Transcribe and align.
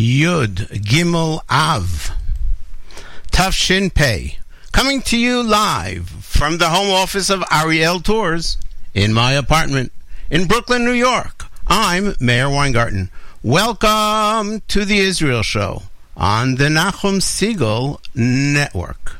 Yud 0.00 0.66
Gimel 0.80 1.42
Av 1.50 2.10
Tafshin 3.30 3.92
Pei 3.92 4.38
coming 4.72 5.02
to 5.02 5.18
you 5.18 5.42
live 5.42 6.08
from 6.08 6.56
the 6.56 6.70
home 6.70 6.88
office 6.88 7.28
of 7.28 7.44
Ariel 7.52 8.00
Tours 8.00 8.56
in 8.94 9.12
my 9.12 9.32
apartment 9.32 9.92
in 10.30 10.46
Brooklyn, 10.46 10.86
New 10.86 10.94
York. 10.94 11.44
I'm 11.66 12.14
Meir 12.18 12.48
Weingarten. 12.48 13.10
Welcome 13.42 14.62
to 14.68 14.86
the 14.86 15.00
Israel 15.00 15.42
Show 15.42 15.82
on 16.16 16.54
the 16.54 16.70
Nachum 16.70 17.20
Segal 17.20 17.98
Network. 18.14 19.19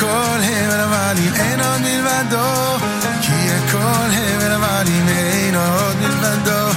کله 0.00 0.68
برا 0.68 0.86
ولی 0.92 1.28
اناد 1.40 1.80
میل 1.80 2.02
بدا 2.02 2.78
کیه 3.22 3.58
کله 3.72 4.38
برا 4.40 4.58
ولی 4.64 4.98
اناد 5.00 5.96
میل 6.00 6.16
بدا 6.22 6.70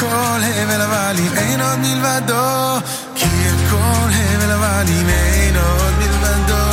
کله 0.00 0.66
برا 0.68 0.86
ولی 0.92 1.30
اناد 1.36 1.78
میل 1.78 2.00
بدا 2.00 2.82
کیه 3.14 3.52
کله 3.70 4.24
برا 4.40 4.58
ولی 4.62 4.98
اناد 5.02 5.94
میل 5.98 6.16
بدا 6.24 6.64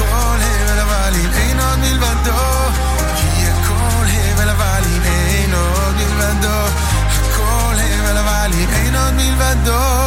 کله 0.00 0.50
برا 0.66 0.84
ولی 0.92 1.24
اناد 1.50 1.78
میل 1.78 1.98
بدا 1.98 2.42
کیه 3.18 3.52
کله 3.68 4.34
برا 4.38 4.54
ولی 4.60 4.96
اناد 5.44 5.94
میل 5.98 6.14
بدا 6.20 6.58
کله 7.36 7.88
برا 8.04 8.22
ولی 8.28 8.68
اناد 8.86 9.14
میل 9.14 9.34
بدا 9.34 9.99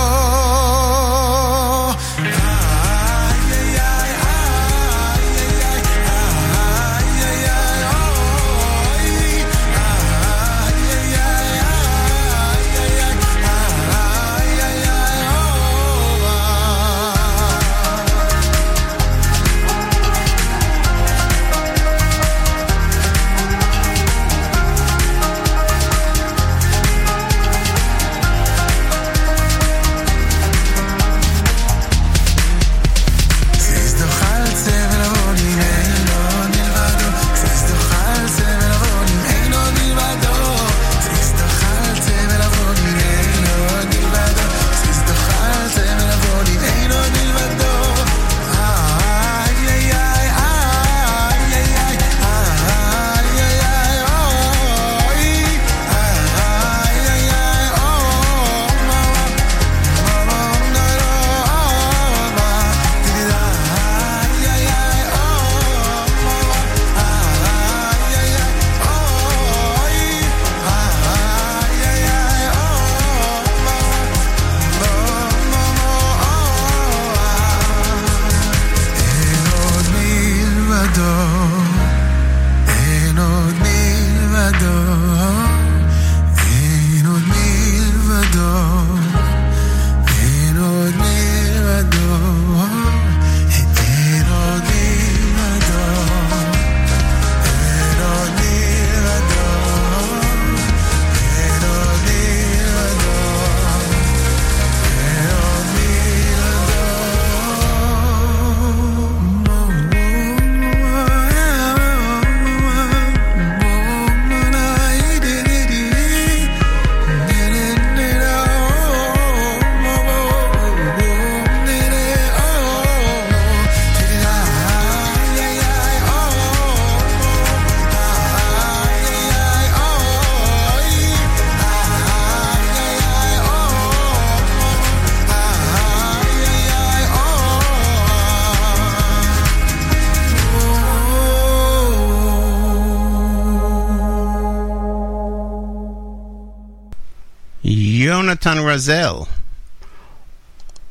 Razel. 148.73 149.27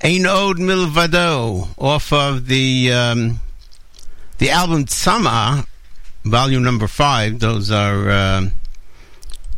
Ein 0.05 0.25
Od 0.25 0.59
Milvado 0.59 1.69
off 1.77 2.13
of 2.13 2.47
the 2.47 2.93
um, 2.93 3.41
the 4.39 4.51
album 4.51 4.85
Tzama, 4.85 5.67
volume 6.25 6.63
number 6.63 6.87
five. 6.87 7.41
Those 7.41 7.73
are 7.73 8.09
uh, 8.09 8.51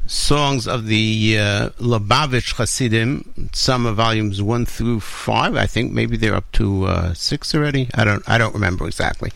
songs 0.07 0.67
of 0.67 0.87
the 0.87 1.37
uh, 1.39 1.69
Lubavitch 1.79 2.55
Hasidim. 2.55 3.51
Tzama 3.53 3.93
volumes 3.93 4.41
one 4.41 4.65
through 4.65 5.01
five. 5.01 5.55
I 5.55 5.67
think 5.67 5.93
maybe 5.93 6.17
they're 6.17 6.35
up 6.35 6.51
to 6.53 6.87
uh, 6.87 7.12
six 7.12 7.55
already. 7.55 7.91
I 7.93 8.05
don't 8.05 8.27
I 8.27 8.39
don't 8.39 8.55
remember 8.55 8.87
exactly, 8.87 9.33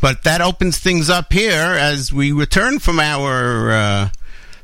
but 0.00 0.24
that 0.24 0.40
opens 0.40 0.78
things 0.78 1.08
up 1.08 1.32
here 1.32 1.76
as 1.78 2.12
we 2.12 2.32
return 2.32 2.80
from 2.80 2.98
our. 2.98 3.70
Uh, 3.70 4.08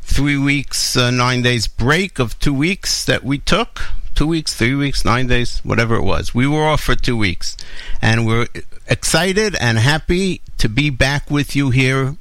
three 0.08 0.38
weeks, 0.38 0.96
uh, 0.96 1.10
nine 1.10 1.42
days 1.42 1.68
break 1.68 2.18
of 2.18 2.38
two 2.40 2.54
weeks 2.54 3.04
that 3.04 3.22
we 3.22 3.38
took. 3.38 3.80
Two 4.14 4.26
weeks, 4.26 4.52
three 4.54 4.74
weeks, 4.74 5.04
nine 5.04 5.28
days, 5.28 5.60
whatever 5.62 5.94
it 5.94 6.02
was. 6.02 6.34
We 6.34 6.48
were 6.48 6.64
off 6.64 6.80
for 6.80 6.96
two 6.96 7.16
weeks. 7.16 7.56
And 8.02 8.26
we're 8.26 8.48
excited 8.88 9.54
and 9.60 9.78
happy 9.78 10.40
to 10.56 10.68
be 10.68 10.90
back 10.90 11.30
with 11.30 11.54
you 11.54 11.70
here 11.70 12.16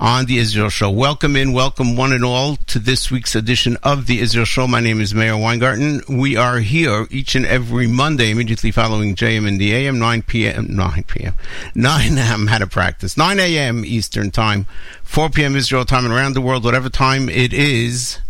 on 0.00 0.24
the 0.24 0.38
Israel 0.38 0.70
Show. 0.70 0.90
Welcome 0.90 1.36
in, 1.36 1.52
welcome 1.52 1.94
one 1.94 2.12
and 2.12 2.24
all 2.24 2.56
to 2.56 2.78
this 2.78 3.10
week's 3.10 3.34
edition 3.34 3.76
of 3.82 4.06
the 4.06 4.20
Israel 4.20 4.46
Show. 4.46 4.66
My 4.66 4.80
name 4.80 4.98
is 4.98 5.14
Meir 5.14 5.36
Weingarten. 5.36 6.00
We 6.08 6.36
are 6.36 6.60
here 6.60 7.06
each 7.10 7.34
and 7.34 7.44
every 7.44 7.86
Monday, 7.86 8.30
immediately 8.30 8.70
following 8.70 9.14
JM 9.14 9.46
in 9.46 9.58
the 9.58 9.74
AM, 9.74 9.98
9 9.98 10.22
p.m., 10.22 10.74
9 10.74 11.04
p.m., 11.04 11.34
9 11.74 12.16
a.m. 12.16 12.46
had 12.46 12.58
to 12.58 12.66
practice, 12.66 13.18
9 13.18 13.38
a.m. 13.38 13.84
Eastern 13.84 14.30
Time, 14.30 14.64
4 15.02 15.28
p.m. 15.28 15.54
Israel 15.54 15.84
time, 15.84 16.06
and 16.06 16.14
around 16.14 16.32
the 16.32 16.40
world, 16.40 16.64
whatever 16.64 16.88
time 16.88 17.28
it 17.28 17.52
is, 17.52 18.20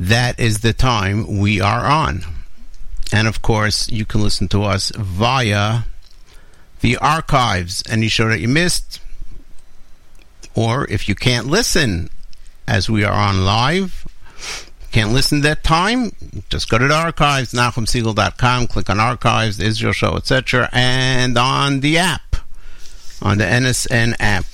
that 0.00 0.40
is 0.40 0.60
the 0.60 0.72
time 0.72 1.38
we 1.38 1.60
are 1.60 1.84
on. 1.84 2.22
And 3.12 3.28
of 3.28 3.42
course, 3.42 3.90
you 3.90 4.06
can 4.06 4.22
listen 4.22 4.48
to 4.48 4.62
us 4.62 4.90
via 4.96 5.80
the 6.80 6.96
archives. 6.96 7.82
Any 7.90 8.08
show 8.08 8.28
that 8.30 8.40
you 8.40 8.48
missed, 8.48 9.00
or 10.54 10.86
if 10.90 11.08
you 11.08 11.14
can't 11.14 11.46
listen 11.46 12.10
as 12.66 12.88
we 12.88 13.04
are 13.04 13.12
on 13.12 13.44
live, 13.44 14.06
can't 14.92 15.12
listen 15.12 15.40
that 15.40 15.64
time, 15.64 16.12
just 16.50 16.68
go 16.68 16.76
to 16.76 16.86
the 16.86 16.94
archives, 16.94 17.52
NachumSegal.com, 17.52 18.66
click 18.66 18.90
on 18.90 19.00
archives, 19.00 19.56
the 19.56 19.64
Israel 19.64 19.94
show, 19.94 20.16
etc., 20.16 20.68
and 20.72 21.38
on 21.38 21.80
the 21.80 21.96
app, 21.96 22.36
on 23.22 23.38
the 23.38 23.44
NSN 23.44 24.14
app, 24.20 24.44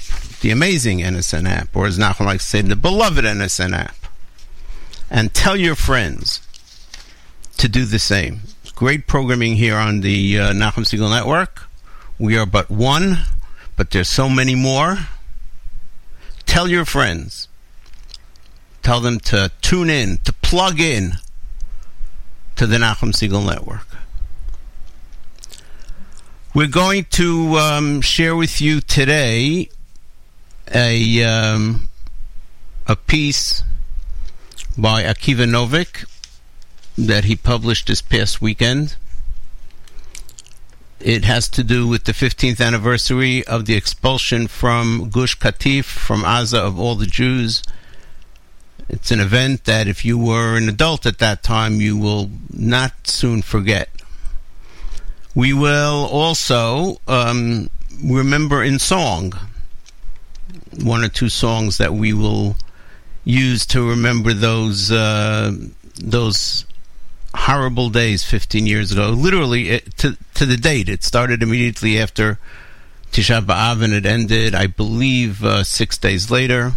the 0.40 0.50
amazing 0.52 1.00
NSN 1.00 1.48
app, 1.48 1.74
or 1.74 1.86
as 1.86 1.98
Nachum 1.98 2.26
likes 2.26 2.44
to 2.44 2.50
say, 2.50 2.62
the 2.62 2.76
beloved 2.76 3.24
NSN 3.24 3.74
app. 3.76 3.96
and 5.10 5.34
tell 5.34 5.56
your 5.56 5.74
friends 5.74 6.40
to 7.56 7.68
do 7.68 7.84
the 7.84 7.98
same. 7.98 8.40
Great 8.74 9.06
programming 9.08 9.56
here 9.56 9.76
on 9.76 10.02
the 10.02 10.38
uh, 10.38 10.52
Nachum 10.52 10.84
Segal 10.84 11.10
Network. 11.10 11.68
We 12.18 12.36
are 12.38 12.46
but 12.46 12.70
one, 12.70 13.18
but 13.76 13.90
there's 13.90 14.08
so 14.08 14.28
many 14.28 14.54
more. 14.54 14.98
Tell 16.48 16.66
your 16.66 16.86
friends. 16.86 17.46
Tell 18.82 19.00
them 19.00 19.20
to 19.20 19.52
tune 19.60 19.90
in, 19.90 20.18
to 20.24 20.32
plug 20.32 20.80
in 20.80 21.18
to 22.56 22.66
the 22.66 22.78
Nachum 22.78 23.12
Segal 23.12 23.46
Network. 23.46 23.86
We're 26.54 26.66
going 26.66 27.04
to 27.10 27.58
um, 27.58 28.00
share 28.00 28.34
with 28.34 28.62
you 28.62 28.80
today 28.80 29.68
a 30.74 31.22
um, 31.22 31.90
a 32.86 32.96
piece 32.96 33.62
by 34.76 35.02
Akiva 35.02 35.46
Novik 35.46 36.08
that 36.96 37.24
he 37.24 37.36
published 37.36 37.88
this 37.88 38.00
past 38.00 38.40
weekend. 38.40 38.96
It 41.00 41.24
has 41.24 41.48
to 41.50 41.62
do 41.62 41.86
with 41.86 42.04
the 42.04 42.12
15th 42.12 42.60
anniversary 42.60 43.46
of 43.46 43.66
the 43.66 43.74
expulsion 43.74 44.48
from 44.48 45.10
Gush 45.10 45.38
Katif, 45.38 45.84
from 45.84 46.22
Gaza, 46.22 46.58
of 46.58 46.78
all 46.78 46.96
the 46.96 47.06
Jews. 47.06 47.62
It's 48.88 49.10
an 49.10 49.20
event 49.20 49.64
that, 49.64 49.86
if 49.86 50.04
you 50.04 50.18
were 50.18 50.56
an 50.56 50.68
adult 50.68 51.06
at 51.06 51.18
that 51.18 51.42
time, 51.42 51.80
you 51.80 51.96
will 51.96 52.30
not 52.50 53.06
soon 53.06 53.42
forget. 53.42 53.90
We 55.34 55.52
will 55.52 56.08
also 56.10 57.00
um, 57.06 57.70
remember 58.02 58.62
in 58.64 58.78
song 58.78 59.34
one 60.82 61.04
or 61.04 61.08
two 61.08 61.28
songs 61.28 61.78
that 61.78 61.94
we 61.94 62.12
will 62.12 62.56
use 63.24 63.66
to 63.66 63.88
remember 63.88 64.32
those 64.32 64.90
uh, 64.90 65.52
those 65.96 66.64
horrible 67.34 67.90
days 67.90 68.24
15 68.24 68.66
years 68.66 68.92
ago. 68.92 69.10
Literally, 69.10 69.70
it, 69.70 69.96
to 69.98 70.16
to 70.34 70.46
the 70.46 70.56
date, 70.56 70.88
it 70.88 71.02
started 71.04 71.42
immediately 71.42 71.98
after 71.98 72.38
Tisha 73.12 73.44
B'av 73.44 73.82
and 73.82 73.92
it 73.92 74.06
ended, 74.06 74.54
I 74.54 74.66
believe, 74.66 75.44
uh, 75.44 75.64
six 75.64 75.98
days 75.98 76.30
later. 76.30 76.72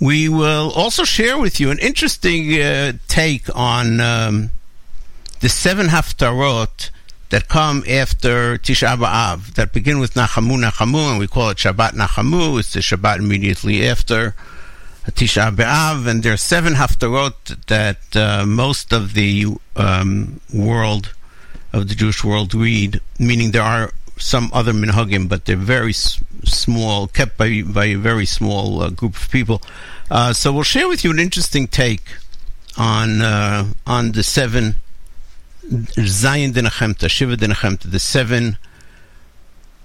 We 0.00 0.28
will 0.28 0.72
also 0.74 1.04
share 1.04 1.38
with 1.38 1.60
you 1.60 1.70
an 1.70 1.78
interesting 1.78 2.60
uh, 2.60 2.92
take 3.06 3.54
on 3.54 4.00
um, 4.00 4.50
the 5.40 5.48
seven 5.48 5.88
haftarot 5.88 6.90
that 7.28 7.48
come 7.48 7.84
after 7.88 8.56
Tisha 8.58 8.96
B'av, 8.96 9.54
that 9.54 9.72
begin 9.72 9.98
with 9.98 10.14
Nachamu 10.14 10.58
Nachamu, 10.58 11.10
and 11.10 11.18
we 11.18 11.26
call 11.26 11.50
it 11.50 11.58
Shabbat 11.58 11.90
Nachamu. 11.90 12.58
It's 12.58 12.72
the 12.72 12.80
Shabbat 12.80 13.18
immediately 13.18 13.86
after 13.86 14.34
Tisha 15.10 15.54
B'av, 15.54 16.06
and 16.06 16.22
there 16.22 16.32
are 16.32 16.36
seven 16.36 16.74
haftarot 16.74 17.66
that 17.66 18.16
uh, 18.16 18.44
most 18.46 18.92
of 18.92 19.14
the 19.14 19.46
um, 19.76 20.40
world, 20.52 21.14
of 21.72 21.88
the 21.88 21.94
Jewish 21.94 22.24
world, 22.24 22.54
read, 22.54 23.00
meaning 23.18 23.50
there 23.50 23.62
are 23.62 23.92
some 24.16 24.50
other 24.52 24.72
minhagim, 24.72 25.28
but 25.28 25.46
they're 25.46 25.56
very 25.56 25.90
s- 25.90 26.20
small, 26.44 27.06
kept 27.06 27.36
by, 27.38 27.62
by 27.62 27.86
a 27.86 27.94
very 27.94 28.26
small 28.26 28.82
uh, 28.82 28.90
group 28.90 29.16
of 29.16 29.30
people. 29.30 29.62
Uh, 30.10 30.32
so 30.32 30.52
we'll 30.52 30.62
share 30.62 30.88
with 30.88 31.04
you 31.04 31.10
an 31.10 31.18
interesting 31.18 31.66
take 31.66 32.16
on 32.76 33.20
uh, 33.22 33.66
on 33.86 34.12
the 34.12 34.22
seven 34.22 34.76
Zayin 35.64 36.52
Dinachemta, 36.52 37.08
Shiva 37.08 37.36
Dinachemta, 37.36 37.90
the 37.90 37.98
seven 37.98 38.58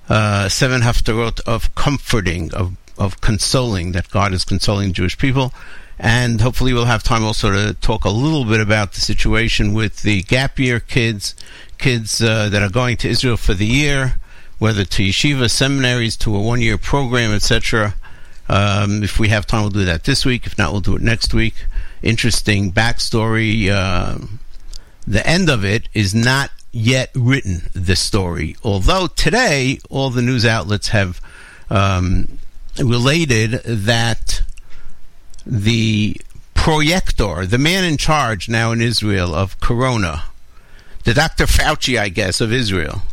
uh, 0.09 0.49
seven 0.49 0.81
haftarot 0.81 1.41
of 1.41 1.73
comforting, 1.75 2.53
of 2.53 2.75
of 2.97 3.21
consoling, 3.21 3.91
that 3.93 4.09
God 4.09 4.33
is 4.33 4.43
consoling 4.43 4.93
Jewish 4.93 5.17
people. 5.17 5.53
And 5.97 6.41
hopefully 6.41 6.73
we'll 6.73 6.85
have 6.85 7.03
time 7.03 7.23
also 7.23 7.51
to 7.51 7.73
talk 7.75 8.03
a 8.03 8.09
little 8.09 8.43
bit 8.43 8.59
about 8.59 8.93
the 8.93 9.01
situation 9.01 9.73
with 9.73 10.01
the 10.01 10.23
gap 10.23 10.59
year 10.59 10.79
kids, 10.79 11.35
kids 11.77 12.21
uh, 12.21 12.49
that 12.49 12.61
are 12.61 12.69
going 12.69 12.97
to 12.97 13.09
Israel 13.09 13.37
for 13.37 13.53
the 13.53 13.65
year, 13.65 14.15
whether 14.59 14.83
to 14.83 15.03
yeshiva, 15.03 15.49
seminaries, 15.49 16.17
to 16.17 16.35
a 16.35 16.41
one-year 16.41 16.77
program, 16.77 17.31
etc. 17.31 17.95
Um, 18.49 19.03
if 19.03 19.19
we 19.19 19.29
have 19.29 19.45
time, 19.45 19.61
we'll 19.61 19.69
do 19.69 19.85
that 19.85 20.03
this 20.03 20.25
week. 20.25 20.45
If 20.45 20.57
not, 20.57 20.71
we'll 20.71 20.81
do 20.81 20.95
it 20.95 21.01
next 21.01 21.33
week. 21.33 21.55
Interesting 22.01 22.71
backstory. 22.71 23.69
Uh, 23.69 24.17
the 25.07 25.25
end 25.25 25.49
of 25.49 25.63
it 25.63 25.87
is 25.93 26.13
not 26.13 26.51
yet 26.71 27.09
written, 27.15 27.69
the 27.73 27.95
story. 27.95 28.57
Although 28.63 29.07
today, 29.07 29.79
all 29.89 30.09
the 30.09 30.21
news 30.21 30.45
outlets 30.45 30.89
have 30.89 31.21
um, 31.69 32.37
related 32.79 33.61
that 33.63 34.41
the 35.45 36.19
projector, 36.53 37.45
the 37.45 37.57
man 37.57 37.83
in 37.83 37.97
charge 37.97 38.49
now 38.49 38.71
in 38.71 38.81
Israel 38.81 39.33
of 39.33 39.59
Corona, 39.59 40.23
the 41.03 41.13
Dr. 41.13 41.45
Fauci, 41.45 41.99
I 41.99 42.09
guess, 42.09 42.41
of 42.41 42.51
Israel, 42.51 43.03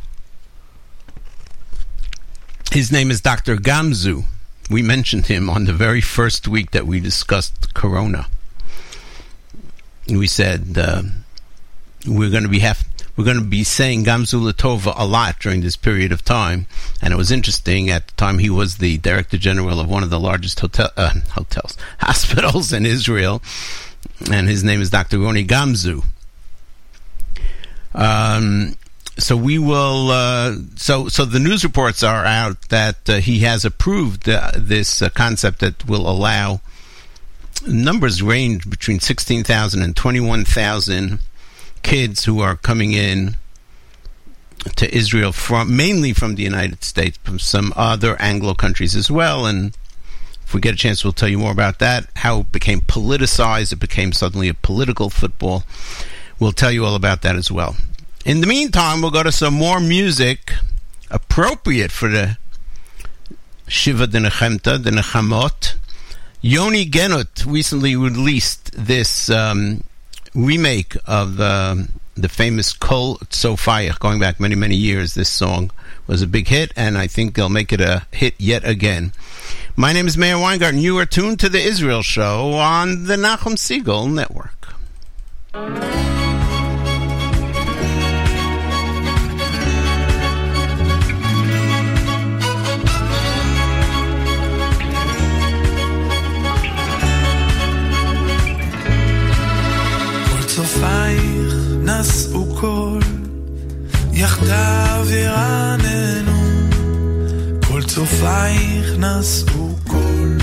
his 2.72 2.90
name 2.90 3.10
is 3.10 3.20
Dr. 3.20 3.56
Gamzu. 3.56 4.24
We 4.70 4.82
mentioned 4.82 5.26
him 5.26 5.50
on 5.50 5.66
the 5.66 5.74
very 5.74 6.00
first 6.00 6.48
week 6.48 6.70
that 6.70 6.86
we 6.86 7.00
discussed 7.00 7.74
Corona. 7.74 8.28
We 10.08 10.26
said 10.26 10.78
uh, 10.78 11.02
we're 12.06 12.30
going 12.30 12.44
to 12.44 12.48
be 12.48 12.60
have 12.60 12.84
we're 13.16 13.24
going 13.24 13.38
to 13.38 13.44
be 13.44 13.64
saying 13.64 14.04
Gamzu 14.04 14.40
Latova 14.40 14.94
a 14.96 15.06
lot 15.06 15.38
during 15.38 15.60
this 15.60 15.76
period 15.76 16.12
of 16.12 16.24
time. 16.24 16.66
And 17.00 17.12
it 17.12 17.16
was 17.16 17.30
interesting. 17.30 17.90
At 17.90 18.08
the 18.08 18.14
time, 18.14 18.38
he 18.38 18.48
was 18.48 18.78
the 18.78 18.98
director 18.98 19.36
general 19.36 19.80
of 19.80 19.88
one 19.88 20.02
of 20.02 20.10
the 20.10 20.20
largest 20.20 20.60
hotel, 20.60 20.90
uh, 20.96 21.12
hotels, 21.30 21.76
hospitals 22.00 22.72
in 22.72 22.86
Israel. 22.86 23.42
And 24.30 24.48
his 24.48 24.64
name 24.64 24.80
is 24.80 24.90
Dr. 24.90 25.18
Roni 25.18 25.46
Gamzu. 25.46 26.04
Um, 27.94 28.76
so 29.18 29.36
we 29.36 29.58
will. 29.58 30.10
Uh, 30.10 30.56
so 30.76 31.08
so 31.08 31.26
the 31.26 31.38
news 31.38 31.64
reports 31.64 32.02
are 32.02 32.24
out 32.24 32.68
that 32.70 33.08
uh, 33.10 33.16
he 33.16 33.40
has 33.40 33.64
approved 33.64 34.26
uh, 34.26 34.52
this 34.56 35.02
uh, 35.02 35.10
concept 35.10 35.60
that 35.60 35.86
will 35.86 36.08
allow 36.08 36.62
numbers 37.66 38.22
range 38.22 38.68
between 38.70 39.00
sixteen 39.00 39.44
thousand 39.44 39.82
and 39.82 39.94
twenty 39.94 40.20
one 40.20 40.46
thousand 40.46 41.18
kids 41.82 42.24
who 42.24 42.40
are 42.40 42.56
coming 42.56 42.92
in 42.92 43.36
to 44.76 44.94
Israel 44.94 45.32
from 45.32 45.76
mainly 45.76 46.12
from 46.12 46.36
the 46.36 46.42
United 46.42 46.84
States, 46.84 47.18
from 47.24 47.38
some 47.38 47.72
other 47.76 48.16
Anglo 48.20 48.54
countries 48.54 48.94
as 48.94 49.10
well. 49.10 49.46
And 49.46 49.76
if 50.44 50.54
we 50.54 50.60
get 50.60 50.74
a 50.74 50.76
chance, 50.76 51.02
we'll 51.02 51.12
tell 51.12 51.28
you 51.28 51.38
more 51.38 51.52
about 51.52 51.78
that. 51.80 52.06
How 52.16 52.40
it 52.40 52.52
became 52.52 52.80
politicized, 52.80 53.72
it 53.72 53.80
became 53.80 54.12
suddenly 54.12 54.48
a 54.48 54.54
political 54.54 55.10
football. 55.10 55.64
We'll 56.38 56.52
tell 56.52 56.70
you 56.70 56.84
all 56.84 56.94
about 56.94 57.22
that 57.22 57.36
as 57.36 57.50
well. 57.50 57.76
In 58.24 58.40
the 58.40 58.46
meantime, 58.46 59.02
we'll 59.02 59.10
go 59.10 59.22
to 59.22 59.32
some 59.32 59.54
more 59.54 59.80
music 59.80 60.52
appropriate 61.10 61.90
for 61.90 62.08
the 62.08 62.38
Shiva 63.66 64.06
de 64.06 64.18
Nechemta, 64.18 64.82
the 64.82 64.90
Nechamot. 64.90 65.74
Yoni 66.40 66.84
Genut 66.84 67.46
recently 67.46 67.96
released 67.96 68.72
this 68.72 69.30
um, 69.30 69.84
remake 70.34 70.96
of 71.06 71.36
the 71.36 71.88
the 72.14 72.28
famous 72.28 72.74
Kol 72.74 73.16
Tzofayach, 73.16 73.98
going 73.98 74.20
back 74.20 74.38
many 74.38 74.54
many 74.54 74.76
years. 74.76 75.14
This 75.14 75.28
song 75.28 75.70
was 76.06 76.22
a 76.22 76.26
big 76.26 76.48
hit, 76.48 76.72
and 76.76 76.98
I 76.98 77.06
think 77.06 77.34
they'll 77.34 77.48
make 77.48 77.72
it 77.72 77.80
a 77.80 78.06
hit 78.10 78.34
yet 78.38 78.66
again. 78.66 79.12
My 79.76 79.92
name 79.92 80.06
is 80.06 80.18
Meir 80.18 80.38
Weingarten. 80.38 80.80
You 80.80 80.98
are 80.98 81.06
tuned 81.06 81.40
to 81.40 81.48
the 81.48 81.60
Israel 81.60 82.02
Show 82.02 82.52
on 82.52 83.04
the 83.04 83.16
Nachum 83.16 83.56
Segal 83.56 84.12
Network. 84.12 84.68
צופייך 100.56 101.54
נשאו 101.82 102.56
קול, 102.60 103.02
יחדיו 104.12 105.06
ירננו. 105.10 106.42
כל 107.68 107.82
צופייך 107.82 108.86
נשאו 108.98 109.76
קול, 109.88 110.36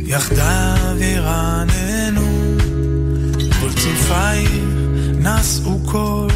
יחדיו 0.00 0.96
ירננו. 1.00 2.56
כל 3.60 3.72
צופייך 3.72 4.50
נשאו 5.20 5.78
קול, 5.84 6.30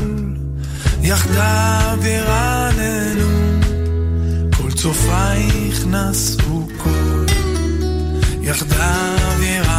יחדיו 1.03 1.99
ירננו. 2.03 3.29
כל 4.57 4.73
צופייך 4.73 5.87
נשאו 5.87 6.69
קול, 6.83 7.27
יחדיו 8.43 9.43
ירננו. 9.43 9.79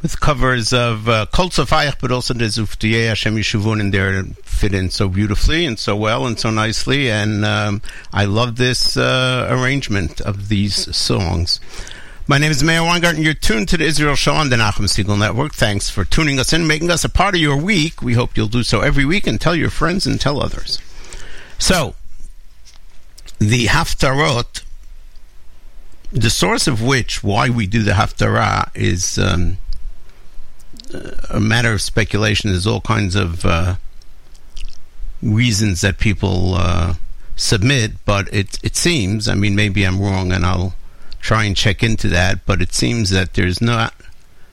With 0.00 0.20
covers 0.20 0.72
of 0.72 1.08
uh, 1.08 1.26
Kol 1.26 1.48
Tzofayach, 1.48 1.96
but 2.00 2.10
also 2.10 2.34
the 2.34 2.46
Zuftiyeh 2.46 3.08
Hashem 3.08 3.36
and 3.80 3.94
they 3.94 3.98
there 3.98 4.24
fit 4.42 4.74
in 4.74 4.90
so 4.90 5.08
beautifully 5.08 5.64
and 5.64 5.78
so 5.78 5.94
well 5.94 6.26
and 6.26 6.38
so 6.38 6.50
nicely. 6.50 7.10
And 7.10 7.44
um, 7.44 7.82
I 8.12 8.24
love 8.24 8.56
this 8.56 8.96
uh, 8.96 9.46
arrangement 9.48 10.20
of 10.20 10.48
these 10.48 10.94
songs. 10.96 11.60
My 12.28 12.38
name 12.38 12.50
is 12.50 12.62
Meir 12.62 12.82
Weingarten. 12.82 13.22
You're 13.22 13.34
tuned 13.34 13.68
to 13.70 13.76
the 13.76 13.84
Israel 13.84 14.14
Show 14.14 14.34
on 14.34 14.48
the 14.48 14.56
Nachum 14.56 14.86
Segal 14.86 15.18
Network. 15.18 15.54
Thanks 15.54 15.90
for 15.90 16.04
tuning 16.04 16.38
us 16.38 16.52
in, 16.52 16.66
making 16.66 16.90
us 16.90 17.04
a 17.04 17.08
part 17.08 17.34
of 17.34 17.40
your 17.40 17.56
week. 17.56 18.00
We 18.00 18.14
hope 18.14 18.36
you'll 18.36 18.46
do 18.48 18.62
so 18.62 18.80
every 18.80 19.04
week 19.04 19.26
and 19.26 19.40
tell 19.40 19.56
your 19.56 19.70
friends 19.70 20.06
and 20.06 20.20
tell 20.20 20.40
others. 20.40 20.80
So, 21.58 21.94
the 23.38 23.66
Haftarot 23.66 24.62
the 26.12 26.30
source 26.30 26.66
of 26.66 26.82
which, 26.82 27.24
why 27.24 27.48
we 27.48 27.66
do 27.66 27.82
the 27.82 27.92
Haftarah, 27.92 28.70
is 28.74 29.18
um, 29.18 29.56
a 31.30 31.40
matter 31.40 31.72
of 31.72 31.80
speculation. 31.80 32.50
There's 32.50 32.66
all 32.66 32.82
kinds 32.82 33.14
of 33.14 33.44
uh, 33.46 33.76
reasons 35.22 35.80
that 35.80 35.98
people 35.98 36.54
uh, 36.54 36.94
submit, 37.36 37.92
but 38.04 38.32
it 38.32 38.58
it 38.62 38.76
seems. 38.76 39.28
I 39.28 39.34
mean, 39.34 39.56
maybe 39.56 39.84
I'm 39.84 40.00
wrong, 40.00 40.32
and 40.32 40.44
I'll 40.44 40.74
try 41.20 41.44
and 41.44 41.56
check 41.56 41.82
into 41.82 42.08
that. 42.08 42.44
But 42.44 42.60
it 42.60 42.74
seems 42.74 43.10
that 43.10 43.34
there's 43.34 43.62
not 43.62 43.94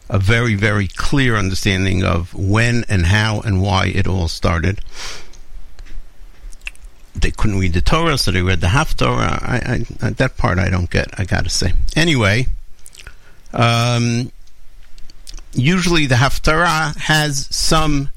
a 0.10 0.18
very 0.18 0.56
very 0.56 0.88
clear 0.88 1.36
understanding 1.36 2.04
of 2.04 2.34
when 2.34 2.86
and 2.88 3.08
how 3.08 3.42
and 3.42 3.62
why 3.62 3.88
it 3.88 4.08
all 4.08 4.30
started. 4.30 4.80
They 7.16 7.32
couldn't 7.32 7.60
read 7.60 7.74
the 7.74 7.82
Torah, 7.82 8.18
so 8.18 8.32
they 8.32 8.42
read 8.42 8.62
the 8.62 8.68
Haftorah. 8.68 9.42
I, 9.42 9.86
I, 10.02 10.10
that 10.12 10.38
part 10.38 10.60
I 10.60 10.70
don't 10.70 10.90
get. 10.90 11.20
I 11.20 11.26
got 11.26 11.44
to 11.44 11.50
say. 11.50 11.74
Anyway. 11.96 12.48
Um, 13.54 14.32
usually 15.54 16.06
the 16.06 16.16
Haftarah 16.16 16.96
has 16.98 17.48
some 17.54 18.10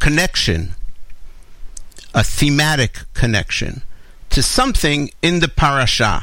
connection, 0.00 0.74
a 2.14 2.24
thematic 2.24 3.00
connection 3.14 3.82
to 4.30 4.42
something 4.42 5.10
in 5.20 5.40
the 5.40 5.48
parasha. 5.48 6.22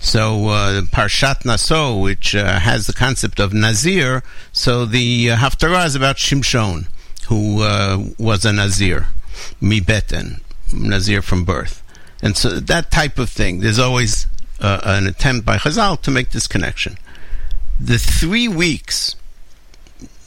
So 0.00 0.48
uh, 0.48 0.82
Parshat 0.82 1.44
Naso, 1.44 1.96
which 1.96 2.34
uh, 2.34 2.60
has 2.60 2.86
the 2.86 2.92
concept 2.92 3.40
of 3.40 3.54
Nazir, 3.54 4.22
so 4.52 4.84
the 4.84 5.30
uh, 5.30 5.36
Haftarah 5.36 5.86
is 5.86 5.94
about 5.94 6.16
Shimshon, 6.16 6.86
who 7.28 7.62
uh, 7.62 8.04
was 8.18 8.44
a 8.44 8.52
Nazir, 8.52 9.06
Mibeten, 9.60 10.40
Nazir 10.72 11.22
from 11.22 11.44
birth. 11.44 11.82
And 12.22 12.36
so 12.36 12.60
that 12.60 12.90
type 12.90 13.18
of 13.18 13.30
thing, 13.30 13.60
there's 13.60 13.78
always 13.78 14.26
uh, 14.60 14.80
an 14.84 15.06
attempt 15.06 15.44
by 15.44 15.58
Chazal 15.58 16.00
to 16.02 16.10
make 16.10 16.30
this 16.30 16.46
connection 16.46 16.96
the 17.78 17.98
three 17.98 18.48
weeks, 18.48 19.16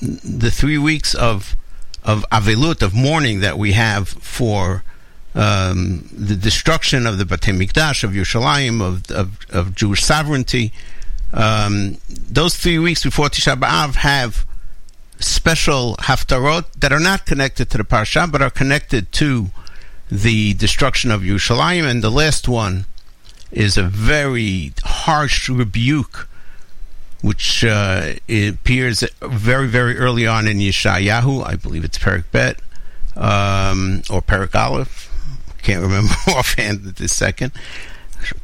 the 0.01 0.51
three 0.51 0.77
weeks 0.77 1.15
of 1.15 1.55
of 2.03 2.25
avilut 2.31 2.81
of 2.81 2.93
mourning 2.93 3.41
that 3.41 3.57
we 3.57 3.73
have 3.73 4.07
for 4.07 4.83
um, 5.35 6.07
the 6.13 6.35
destruction 6.35 7.05
of 7.05 7.17
the 7.17 7.25
Batei 7.25 7.55
Mikdash 7.55 8.03
of 8.05 8.11
Yerushalayim 8.11 8.81
of, 8.81 9.11
of, 9.11 9.37
of 9.49 9.75
Jewish 9.75 10.03
sovereignty. 10.03 10.71
Um, 11.33 11.97
those 12.07 12.55
three 12.55 12.79
weeks 12.79 13.03
before 13.03 13.27
Tisha 13.27 13.59
B'av 13.59 13.95
have 13.95 14.45
special 15.19 15.97
haftarot 15.99 16.71
that 16.77 16.93
are 16.93 17.01
not 17.01 17.25
connected 17.25 17.69
to 17.71 17.77
the 17.77 17.83
parsha, 17.83 18.31
but 18.31 18.41
are 18.41 18.49
connected 18.49 19.11
to 19.11 19.51
the 20.09 20.53
destruction 20.55 21.11
of 21.11 21.21
Yerushalayim. 21.21 21.83
And 21.83 22.03
the 22.03 22.09
last 22.09 22.47
one 22.47 22.85
is 23.51 23.77
a 23.77 23.83
very 23.83 24.73
harsh 24.83 25.49
rebuke 25.49 26.27
which 27.21 27.65
uh, 27.65 28.13
appears 28.29 29.03
very, 29.21 29.67
very 29.67 29.97
early 29.97 30.25
on 30.25 30.47
in 30.47 30.57
Yeshayahu. 30.57 31.45
I 31.45 31.55
believe 31.55 31.83
it's 31.83 31.97
Perik 31.97 32.25
Bet 32.31 32.61
um, 33.15 34.01
or 34.09 34.21
Perik 34.21 34.55
Aleph. 34.55 35.07
Can't 35.61 35.81
remember 35.81 36.13
offhand 36.27 36.87
at 36.87 36.95
this 36.95 37.13
second. 37.15 37.51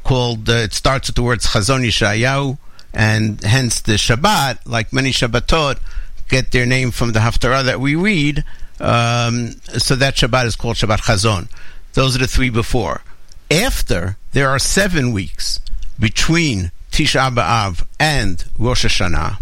Called, 0.04 0.50
uh, 0.50 0.54
it 0.54 0.74
starts 0.74 1.08
with 1.08 1.16
the 1.16 1.24
words 1.24 1.48
Chazon 1.48 1.86
Yeshayahu, 1.86 2.58
and 2.94 3.42
hence 3.44 3.82
the 3.82 3.94
Shabbat, 3.94 4.60
like 4.66 4.92
many 4.92 5.12
Shabbatot, 5.12 5.80
get 6.28 6.52
their 6.52 6.66
name 6.66 6.92
from 6.92 7.14
the 7.14 7.20
Haftarah 7.20 7.64
that 7.64 7.80
we 7.80 7.96
read. 7.96 8.44
Um, 8.80 9.52
so 9.78 9.96
that 9.96 10.16
Shabbat 10.16 10.46
is 10.46 10.56
called 10.56 10.76
Shabbat 10.76 11.00
Chazon. 11.00 11.50
Those 11.94 12.16
are 12.16 12.20
the 12.20 12.28
three 12.28 12.50
before. 12.50 13.02
After, 13.50 14.18
there 14.34 14.50
are 14.50 14.60
seven 14.60 15.14
weeks 15.14 15.60
between 16.00 16.72
Tisha 16.92 17.34
B'Av 17.34 17.84
and 18.00 18.44
Rosh 18.58 18.86
Hashanah, 18.86 19.38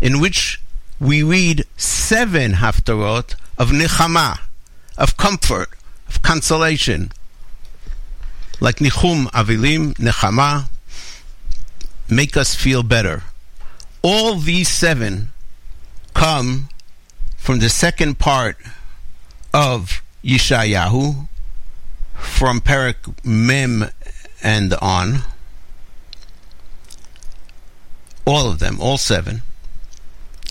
in 0.00 0.20
which 0.20 0.60
we 0.98 1.22
read 1.22 1.64
seven 1.76 2.54
haftarot 2.54 3.34
of 3.58 3.70
nechama, 3.70 4.40
of 4.98 5.16
comfort, 5.16 5.68
of 6.08 6.22
consolation, 6.22 7.12
like 8.60 8.76
Nichum 8.76 9.26
Avilim, 9.32 9.94
Nechama, 9.94 10.68
make 12.08 12.36
us 12.36 12.54
feel 12.54 12.82
better. 12.82 13.22
All 14.02 14.36
these 14.36 14.68
seven 14.68 15.28
come 16.14 16.68
from 17.44 17.58
the 17.58 17.68
second 17.68 18.18
part 18.18 18.56
of 19.52 20.00
Yeshayahu, 20.24 21.28
from 22.14 22.62
Perak 22.62 22.96
Mem 23.22 23.90
and 24.42 24.72
on 24.80 25.18
all 28.26 28.48
of 28.50 28.60
them, 28.60 28.80
all 28.80 28.96
seven, 28.96 29.42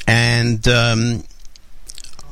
and 0.06 0.68
um, 0.68 1.24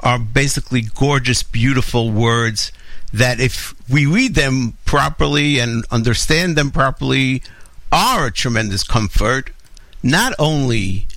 are 0.02 0.20
basically 0.20 0.82
gorgeous, 0.84 1.42
beautiful 1.42 2.12
words 2.12 2.72
that, 3.12 3.40
if 3.40 3.74
we 3.90 4.06
read 4.06 4.36
them 4.36 4.78
properly 4.86 5.58
and 5.58 5.86
understand 5.90 6.56
them 6.56 6.70
properly, 6.70 7.42
are 7.92 8.28
a 8.28 8.32
tremendous 8.32 8.84
comfort. 8.84 9.50
Not 10.04 10.34
only 10.38 11.08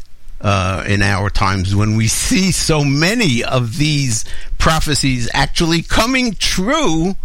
uh, 0.44 0.84
in 0.86 1.02
our 1.02 1.30
times 1.30 1.74
when 1.74 1.96
we 1.96 2.06
see 2.06 2.52
so 2.52 2.84
many 2.84 3.42
of 3.42 3.78
these 3.78 4.24
prophecies 4.58 5.28
actually 5.32 5.82
coming 5.82 6.34
true, 6.34 7.16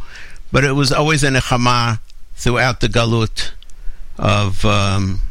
but 0.51 0.63
it 0.63 0.71
was 0.71 0.91
always 0.91 1.23
a 1.23 1.29
nechama 1.29 1.99
throughout 2.35 2.79
the 2.79 2.87
galut 2.87 3.51
of. 4.17 4.65
Um, 4.65 5.21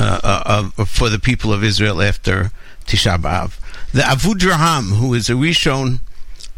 uh, 0.00 0.70
uh, 0.76 0.84
for 0.84 1.08
the 1.08 1.18
people 1.18 1.52
of 1.52 1.64
Israel 1.64 2.00
after 2.00 2.52
Tisha 2.86 3.18
B'Av. 3.18 3.58
The 3.92 4.02
Avudraham, 4.02 4.96
who 4.96 5.12
is 5.12 5.28
a 5.28 5.32
Rishon 5.32 5.98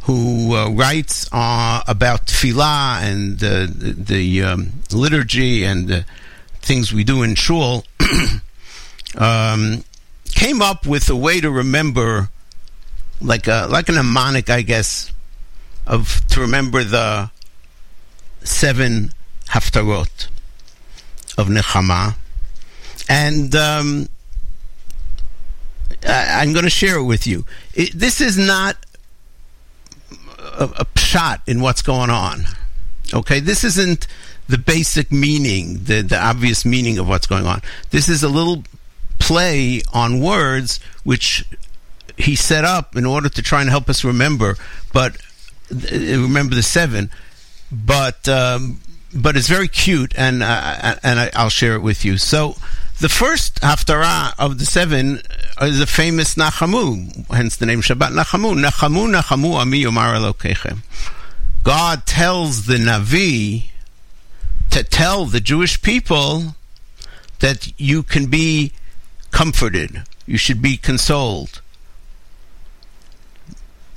who 0.02 0.54
uh, 0.54 0.68
writes 0.68 1.26
uh, 1.32 1.82
about 1.88 2.26
tefillah 2.26 3.02
and 3.02 3.38
the, 3.38 3.94
the 3.96 4.42
um, 4.42 4.72
liturgy 4.92 5.64
and 5.64 6.04
things 6.60 6.92
we 6.92 7.02
do 7.02 7.22
in 7.22 7.34
shul, 7.34 7.86
um, 9.16 9.84
came 10.26 10.62
up 10.62 10.86
with 10.86 11.08
a 11.08 11.16
way 11.16 11.40
to 11.40 11.50
remember, 11.50 12.30
like 13.20 13.46
a, 13.46 13.66
like 13.70 13.88
a 13.88 13.92
mnemonic, 13.92 14.50
I 14.50 14.62
guess, 14.62 15.12
of 15.86 16.26
to 16.28 16.40
remember 16.40 16.84
the 16.84 17.30
seven 18.42 19.12
haftarot 19.48 20.28
of 21.36 21.48
Nechama 21.48 22.14
and 23.10 23.56
um, 23.56 24.08
I, 26.06 26.44
am 26.44 26.52
going 26.52 26.64
to 26.64 26.70
share 26.70 26.98
it 26.98 27.04
with 27.04 27.26
you. 27.26 27.44
It, 27.74 27.92
this 27.92 28.20
is 28.20 28.38
not 28.38 28.76
a, 30.38 30.70
a 30.78 30.98
shot 30.98 31.42
in 31.48 31.60
what's 31.60 31.82
going 31.82 32.10
on. 32.10 32.44
Okay, 33.12 33.40
this 33.40 33.64
isn't 33.64 34.06
the 34.48 34.58
basic 34.58 35.10
meaning, 35.10 35.82
the, 35.82 36.02
the 36.02 36.16
obvious 36.16 36.64
meaning 36.64 36.98
of 36.98 37.08
what's 37.08 37.26
going 37.26 37.46
on. 37.46 37.62
This 37.90 38.08
is 38.08 38.22
a 38.22 38.28
little 38.28 38.62
play 39.30 39.80
on 39.92 40.20
words 40.20 40.80
which 41.04 41.44
he 42.16 42.34
set 42.34 42.64
up 42.64 42.96
in 42.96 43.06
order 43.06 43.28
to 43.28 43.40
try 43.40 43.60
and 43.60 43.70
help 43.70 43.88
us 43.88 44.02
remember, 44.02 44.56
but 44.92 45.18
uh, 45.72 45.96
remember 46.26 46.56
the 46.56 46.64
seven. 46.64 47.08
But 47.70 48.28
um, 48.28 48.80
but 49.14 49.36
it's 49.36 49.46
very 49.46 49.68
cute, 49.68 50.12
and 50.16 50.42
uh, 50.42 50.96
and 51.04 51.20
I, 51.20 51.44
will 51.44 51.48
share 51.48 51.76
it 51.76 51.82
with 51.82 52.04
you. 52.04 52.18
So 52.18 52.56
the 52.98 53.08
first 53.08 53.60
haftarah 53.60 54.34
of 54.36 54.58
the 54.58 54.66
seven 54.66 55.20
is 55.62 55.80
a 55.80 55.86
famous 55.86 56.34
Nachamu, 56.34 57.24
hence 57.32 57.54
the 57.54 57.66
name 57.66 57.82
Shabbat 57.82 58.10
Nachamu. 58.10 58.60
Nachamu, 58.60 59.08
Nachamu, 59.14 59.54
Ami 59.54 59.84
Yomar 59.84 60.16
Elokechem. 60.18 60.78
God 61.62 62.04
tells 62.04 62.66
the 62.66 62.78
Navi 62.78 63.66
to 64.70 64.82
tell 64.82 65.24
the 65.24 65.40
Jewish 65.40 65.80
people 65.82 66.56
that 67.38 67.72
you 67.78 68.02
can 68.02 68.26
be 68.26 68.72
comforted, 69.30 70.02
you 70.26 70.36
should 70.36 70.60
be 70.62 70.76
consoled, 70.76 71.60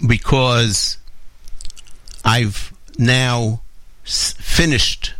because 0.05 0.97
I've 2.23 2.73
now 2.97 3.61
finished 4.03 5.13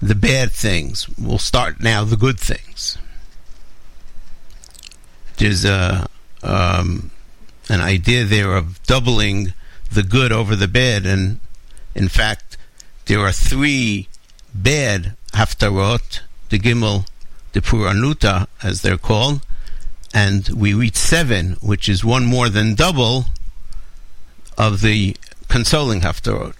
the 0.00 0.14
bad 0.14 0.52
things. 0.52 1.08
We'll 1.18 1.38
start 1.38 1.80
now 1.80 2.04
the 2.04 2.16
good 2.16 2.40
things. 2.40 2.96
There's 5.36 5.64
a 5.64 6.06
um, 6.42 7.10
an 7.68 7.80
idea 7.80 8.24
there 8.24 8.56
of 8.56 8.82
doubling 8.84 9.52
the 9.92 10.02
good 10.02 10.32
over 10.32 10.56
the 10.56 10.68
bad, 10.68 11.06
and 11.06 11.40
in 11.94 12.08
fact, 12.08 12.56
there 13.06 13.20
are 13.20 13.32
three 13.32 14.08
bad 14.54 15.16
haftarot, 15.32 16.20
the 16.48 16.58
gimel, 16.58 17.06
the 17.52 17.60
puranuta, 17.60 18.46
as 18.62 18.82
they're 18.82 18.98
called, 18.98 19.40
and 20.12 20.48
we 20.48 20.74
reach 20.74 20.96
seven, 20.96 21.56
which 21.60 21.88
is 21.88 22.04
one 22.04 22.24
more 22.24 22.48
than 22.48 22.74
double 22.74 23.26
of 24.58 24.80
the 24.80 25.16
consoling 25.48 26.00
haftarot. 26.00 26.54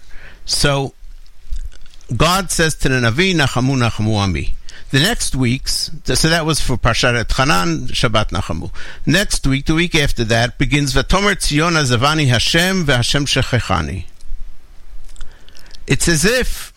So 0.45 0.95
God 2.17 2.51
says 2.51 2.75
to 2.77 2.89
the 2.89 2.97
Navi, 2.97 3.35
Nachamu 3.35 3.77
Nachamu 3.77 4.17
Ami. 4.17 4.55
The 4.91 4.99
next 4.99 5.37
week's, 5.37 5.91
so 6.05 6.29
that 6.29 6.45
was 6.45 6.61
for 6.61 6.77
Parshat 6.77 7.37
Hanan, 7.37 7.87
Shabbat 7.89 8.31
Nachamu. 8.31 8.73
Next 9.07 9.47
week, 9.47 9.67
the 9.67 9.75
week 9.75 9.95
after 9.95 10.25
that, 10.25 10.59
begins 10.59 10.95
Vatomer 10.95 11.37
Tzion 11.37 11.73
Azavani 11.73 12.27
Hashem 12.27 12.87
veHashem 12.87 13.27
Shechechani. 13.27 14.07
It's 15.87 16.09
as 16.09 16.25
if 16.25 16.73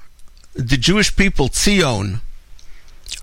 the 0.54 0.78
Jewish 0.78 1.15
people, 1.15 1.49
Tzion, 1.49 2.21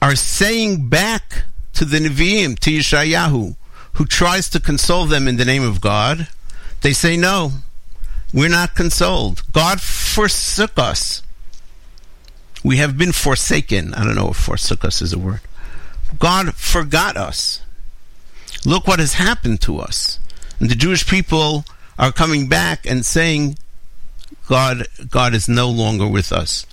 are 0.02 0.16
saying 0.16 0.88
back 0.88 1.44
to 1.74 1.84
the 1.84 1.98
Nevi'im, 1.98 2.58
to 2.60 2.70
Yeshayahu, 2.70 3.56
who 3.94 4.04
tries 4.04 4.48
to 4.50 4.60
console 4.60 5.06
them 5.06 5.28
in 5.28 5.36
the 5.36 5.44
name 5.44 5.62
of 5.62 5.80
God, 5.80 6.28
they 6.82 6.92
say, 6.92 7.16
no, 7.16 7.52
we're 8.32 8.48
not 8.48 8.74
consoled. 8.74 9.42
God 9.52 9.80
forsook 9.80 10.78
us. 10.78 11.22
We 12.62 12.76
have 12.76 12.96
been 12.96 13.12
forsaken. 13.12 13.94
I 13.94 14.04
don't 14.04 14.14
know 14.14 14.30
if 14.30 14.36
forsook 14.36 14.84
us 14.84 15.02
is 15.02 15.12
a 15.12 15.18
word. 15.18 15.40
God 16.18 16.54
forgot 16.54 17.16
us. 17.16 17.62
Look 18.64 18.86
what 18.86 18.98
has 18.98 19.14
happened 19.14 19.60
to 19.62 19.78
us. 19.78 20.18
And 20.58 20.70
the 20.70 20.74
Jewish 20.74 21.06
people 21.06 21.64
are 21.98 22.12
coming 22.12 22.48
back 22.48 22.86
and 22.86 23.04
saying, 23.04 23.56
God, 24.48 24.86
God 25.08 25.34
is 25.34 25.48
no 25.48 25.70
longer 25.70 26.06
with 26.06 26.32
us. 26.32 26.66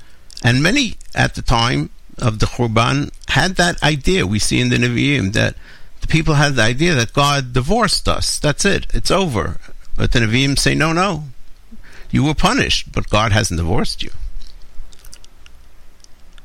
And 0.44 0.62
many 0.62 0.96
at 1.16 1.36
the 1.36 1.42
time 1.42 1.90
of 2.20 2.40
the 2.40 2.46
Churban 2.46 3.12
had 3.30 3.56
that 3.56 3.82
idea. 3.84 4.26
We 4.26 4.40
see 4.40 4.60
in 4.60 4.70
the 4.70 4.78
Nevi'im 4.78 5.34
that 5.34 5.56
the 6.02 6.08
people 6.08 6.36
had 6.36 6.56
the 6.56 6.64
idea 6.64 6.94
that 6.96 7.14
God 7.14 7.54
divorced 7.54 8.08
us. 8.08 8.40
That's 8.40 8.66
it. 8.66 8.88
It's 8.94 9.12
over. 9.12 9.60
But 9.96 10.12
the 10.12 10.20
Nevi'im 10.20 10.58
say, 10.58 10.76
no, 10.76 10.94
no. 10.94 11.26
You 12.12 12.24
were 12.24 12.36
punished, 12.36 12.92
but 12.92 13.10
God 13.10 13.32
hasn't 13.32 13.60
divorced 13.60 14.04
you. 14.04 14.12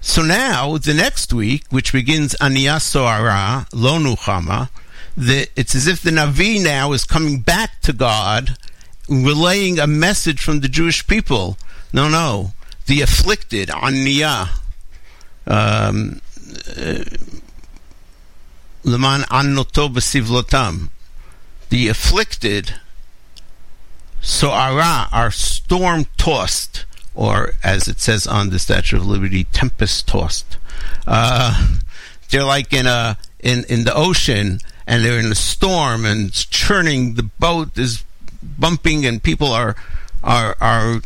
So 0.01 0.23
now, 0.23 0.79
the 0.79 0.95
next 0.95 1.33
week, 1.33 1.65
which 1.71 1.93
begins 1.93 2.35
Aniyah 2.41 2.81
Soara, 2.81 3.67
Lo 3.73 3.99
the, 5.17 5.49
it's 5.55 5.75
as 5.75 5.87
if 5.87 6.03
the 6.03 6.11
Navi 6.11 6.63
now 6.63 6.93
is 6.93 7.05
coming 7.05 7.41
back 7.41 7.81
to 7.83 7.93
God, 7.93 8.57
relaying 9.09 9.79
a 9.79 9.87
message 9.87 10.41
from 10.41 10.61
the 10.61 10.69
Jewish 10.69 11.07
people. 11.07 11.57
No, 11.93 12.09
no. 12.09 12.53
The 12.87 13.03
afflicted, 13.03 13.69
Aniyah, 13.69 14.49
um, 15.46 16.20
uh, 16.76 17.05
Leman 18.85 19.22
Annoto 19.22 19.88
B'Sivlotam, 19.88 20.90
the 21.68 21.88
afflicted, 21.88 22.74
Soara, 24.20 25.09
are 25.12 25.31
storm 25.31 26.07
tossed 26.16 26.85
or 27.14 27.52
as 27.62 27.88
it 27.88 28.00
says 28.00 28.26
on 28.26 28.50
the 28.50 28.59
Statue 28.59 28.96
of 28.96 29.07
Liberty, 29.07 29.44
tempest 29.44 30.09
tossed. 30.09 30.57
Uh, 31.07 31.76
they're 32.31 32.44
like 32.44 32.72
in 32.72 32.87
a 32.87 33.18
in 33.40 33.64
in 33.64 33.85
the 33.85 33.94
ocean, 33.94 34.61
and 34.87 35.05
they're 35.05 35.18
in 35.18 35.31
a 35.31 35.37
storm, 35.37 36.05
and 36.05 36.28
it's 36.28 36.44
churning. 36.44 37.14
The 37.14 37.24
boat 37.24 37.76
is 37.76 38.05
bumping, 38.42 39.05
and 39.05 39.22
people 39.22 39.48
are 39.48 39.76
are 40.22 40.57
are 40.61 41.02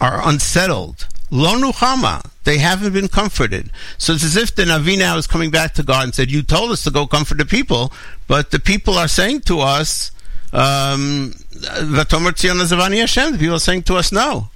are 0.00 0.28
unsettled. 0.28 1.06
Lo 1.30 1.56
nuchama. 1.56 2.24
They 2.44 2.58
haven't 2.58 2.92
been 2.92 3.08
comforted. 3.08 3.70
So 3.98 4.12
it's 4.12 4.24
as 4.24 4.36
if 4.36 4.54
the 4.54 4.64
Navi 4.64 4.96
now 4.98 5.16
is 5.16 5.26
coming 5.26 5.50
back 5.50 5.74
to 5.74 5.82
God 5.82 6.04
and 6.04 6.14
said, 6.14 6.30
"You 6.30 6.42
told 6.42 6.70
us 6.70 6.84
to 6.84 6.90
go 6.90 7.06
comfort 7.06 7.38
the 7.38 7.44
people, 7.44 7.92
but 8.26 8.50
the 8.52 8.60
people 8.60 8.96
are 8.98 9.08
saying 9.08 9.40
to 9.42 9.60
us." 9.60 10.12
Um, 10.52 11.34
the 11.50 12.06
people 12.08 13.54
are 13.54 13.58
saying 13.58 13.82
to 13.82 13.96
us, 13.96 14.12
no 14.12 14.50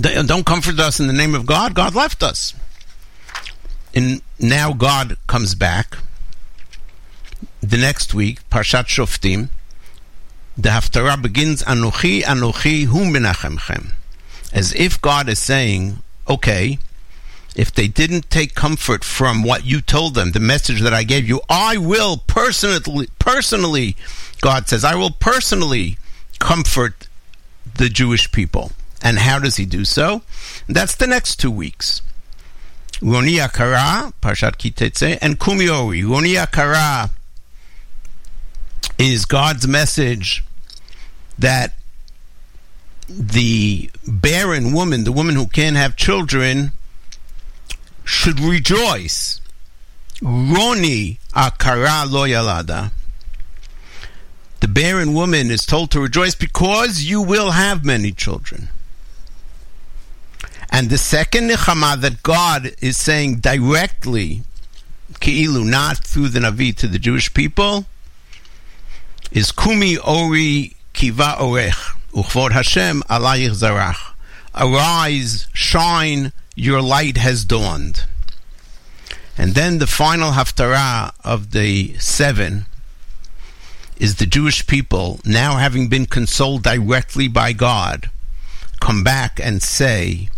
don't 0.00 0.44
comfort 0.44 0.78
us 0.78 1.00
in 1.00 1.06
the 1.06 1.12
name 1.12 1.34
of 1.34 1.46
God. 1.46 1.74
God 1.74 1.94
left 1.94 2.22
us. 2.22 2.54
And 3.94 4.20
now 4.38 4.72
God 4.72 5.16
comes 5.26 5.54
back. 5.54 5.96
The 7.60 7.78
next 7.78 8.12
week, 8.12 8.48
Parshat 8.50 8.84
Shoftim, 8.84 9.48
the 10.56 10.70
Haftarah 10.70 11.20
begins, 11.20 11.62
Anochi, 11.62 12.22
Anochi, 12.22 12.84
Hu 12.84 13.04
Menachemchem. 13.04 13.92
As 14.52 14.72
if 14.74 15.00
God 15.00 15.28
is 15.28 15.38
saying, 15.38 15.98
okay, 16.28 16.78
if 17.56 17.72
they 17.72 17.88
didn't 17.88 18.30
take 18.30 18.54
comfort 18.54 19.02
from 19.02 19.42
what 19.42 19.64
you 19.64 19.80
told 19.80 20.14
them, 20.14 20.32
the 20.32 20.40
message 20.40 20.82
that 20.82 20.92
I 20.92 21.02
gave 21.02 21.26
you, 21.26 21.40
I 21.48 21.78
will 21.78 22.18
personally, 22.18 23.08
personally, 23.18 23.96
God 24.40 24.68
says, 24.68 24.84
I 24.84 24.94
will 24.94 25.10
personally 25.10 25.96
comfort 26.38 27.08
the 27.74 27.88
Jewish 27.88 28.30
people. 28.30 28.72
And 29.02 29.18
how 29.18 29.38
does 29.38 29.56
he 29.56 29.66
do 29.66 29.84
so? 29.84 30.22
That's 30.68 30.94
the 30.94 31.06
next 31.06 31.36
two 31.36 31.50
weeks. 31.50 32.02
Roni 33.00 33.36
Akara, 33.38 34.12
Parshat 34.22 34.56
Kitetze, 34.56 35.18
and 35.20 35.38
Kumiori. 35.38 36.02
Roni 36.02 36.42
Akara 36.42 37.10
is 38.98 39.26
God's 39.26 39.68
message 39.68 40.44
that 41.38 41.74
the 43.08 43.90
barren 44.06 44.72
woman, 44.72 45.04
the 45.04 45.12
woman 45.12 45.34
who 45.34 45.46
can't 45.46 45.76
have 45.76 45.96
children, 45.96 46.72
should 48.04 48.40
rejoice. 48.40 49.40
Roni 50.20 51.18
Akara 51.34 52.10
lo 52.10 52.26
yalada. 52.26 52.92
The 54.60 54.68
barren 54.68 55.12
woman 55.12 55.50
is 55.50 55.66
told 55.66 55.90
to 55.90 56.00
rejoice 56.00 56.34
because 56.34 57.02
you 57.02 57.20
will 57.20 57.50
have 57.52 57.84
many 57.84 58.12
children. 58.12 58.68
And 60.70 60.90
the 60.90 60.98
second 60.98 61.50
nechama 61.50 62.00
that 62.00 62.22
God 62.22 62.72
is 62.80 62.96
saying 62.96 63.36
directly, 63.36 64.42
ki'ilu, 65.20 65.64
not 65.64 65.98
through 65.98 66.28
the 66.28 66.40
Navi 66.40 66.74
to 66.76 66.88
the 66.88 66.98
Jewish 66.98 67.32
people, 67.32 67.86
is 69.30 69.52
kumi 69.52 69.96
ori 69.98 70.76
kiva 70.92 71.36
orech, 71.38 71.95
uchvod 72.16 72.52
Hashem 72.52 73.02
alayich 73.10 73.50
zarach. 73.50 74.14
Arise, 74.54 75.48
shine, 75.52 76.32
your 76.54 76.80
light 76.80 77.18
has 77.18 77.44
dawned. 77.44 78.06
And 79.36 79.54
then 79.54 79.78
the 79.78 79.86
final 79.86 80.32
haftarah 80.32 81.12
of 81.22 81.50
the 81.50 81.92
seven 81.98 82.64
is 83.98 84.16
the 84.16 84.24
Jewish 84.24 84.66
people, 84.66 85.20
now 85.26 85.56
having 85.56 85.88
been 85.88 86.06
consoled 86.06 86.62
directly 86.62 87.28
by 87.28 87.52
God, 87.52 88.10
come 88.80 89.04
back 89.04 89.38
and 89.38 89.62
say, 89.62 90.30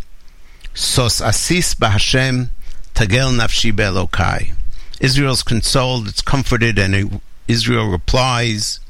Sos 0.74 1.20
asis 1.20 1.74
b'Hashem 1.74 2.50
tagel 2.94 3.32
nafshi 3.36 3.74
be'elokai. 3.74 4.52
Israel's 5.00 5.44
consoled, 5.44 6.08
it's 6.08 6.22
comforted, 6.22 6.76
and 6.76 7.20
Israel 7.46 7.88
replies, 7.88 8.80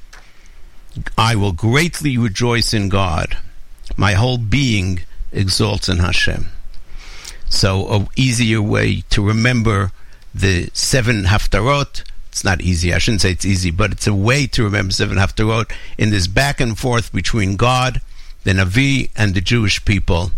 I 1.16 1.34
will 1.36 1.52
greatly 1.52 2.16
rejoice 2.18 2.72
in 2.72 2.88
God. 2.88 3.36
My 3.96 4.12
whole 4.12 4.38
being 4.38 5.00
exalts 5.32 5.88
in 5.88 5.98
Hashem. 5.98 6.48
So, 7.48 7.88
a 7.88 8.08
easier 8.16 8.60
way 8.60 9.02
to 9.10 9.26
remember 9.26 9.92
the 10.34 10.70
seven 10.72 11.24
haftarot. 11.24 12.04
It's 12.28 12.44
not 12.44 12.60
easy. 12.60 12.92
I 12.92 12.98
shouldn't 12.98 13.22
say 13.22 13.32
it's 13.32 13.44
easy, 13.44 13.70
but 13.70 13.92
it's 13.92 14.06
a 14.06 14.14
way 14.14 14.46
to 14.48 14.62
remember 14.62 14.92
seven 14.92 15.16
haftarot 15.16 15.70
in 15.96 16.10
this 16.10 16.26
back 16.26 16.60
and 16.60 16.78
forth 16.78 17.12
between 17.12 17.56
God, 17.56 18.00
the 18.44 18.52
Navi, 18.52 19.10
and 19.16 19.34
the 19.34 19.40
Jewish 19.40 19.84
people. 19.84 20.30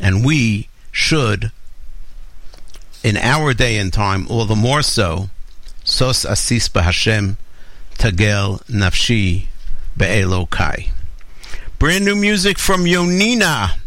And 0.00 0.24
we 0.24 0.68
should, 0.92 1.50
in 3.02 3.16
our 3.16 3.54
day 3.54 3.78
and 3.78 3.92
time, 3.92 4.26
all 4.28 4.44
the 4.44 4.54
more 4.54 4.82
so, 4.82 5.30
sos 5.84 6.24
asis 6.26 6.68
Hashem 6.72 7.38
tagel 7.98 8.62
nafshi 8.66 9.46
Brand 11.78 12.04
new 12.04 12.16
music 12.16 12.58
from 12.58 12.84
Yonina, 12.84 13.78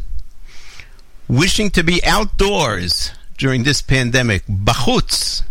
wishing 1.28 1.70
to 1.72 1.84
be 1.84 2.04
outdoors 2.04 3.12
during 3.38 3.64
this 3.64 3.82
pandemic. 3.82 4.46
Bachutz. 4.46 5.44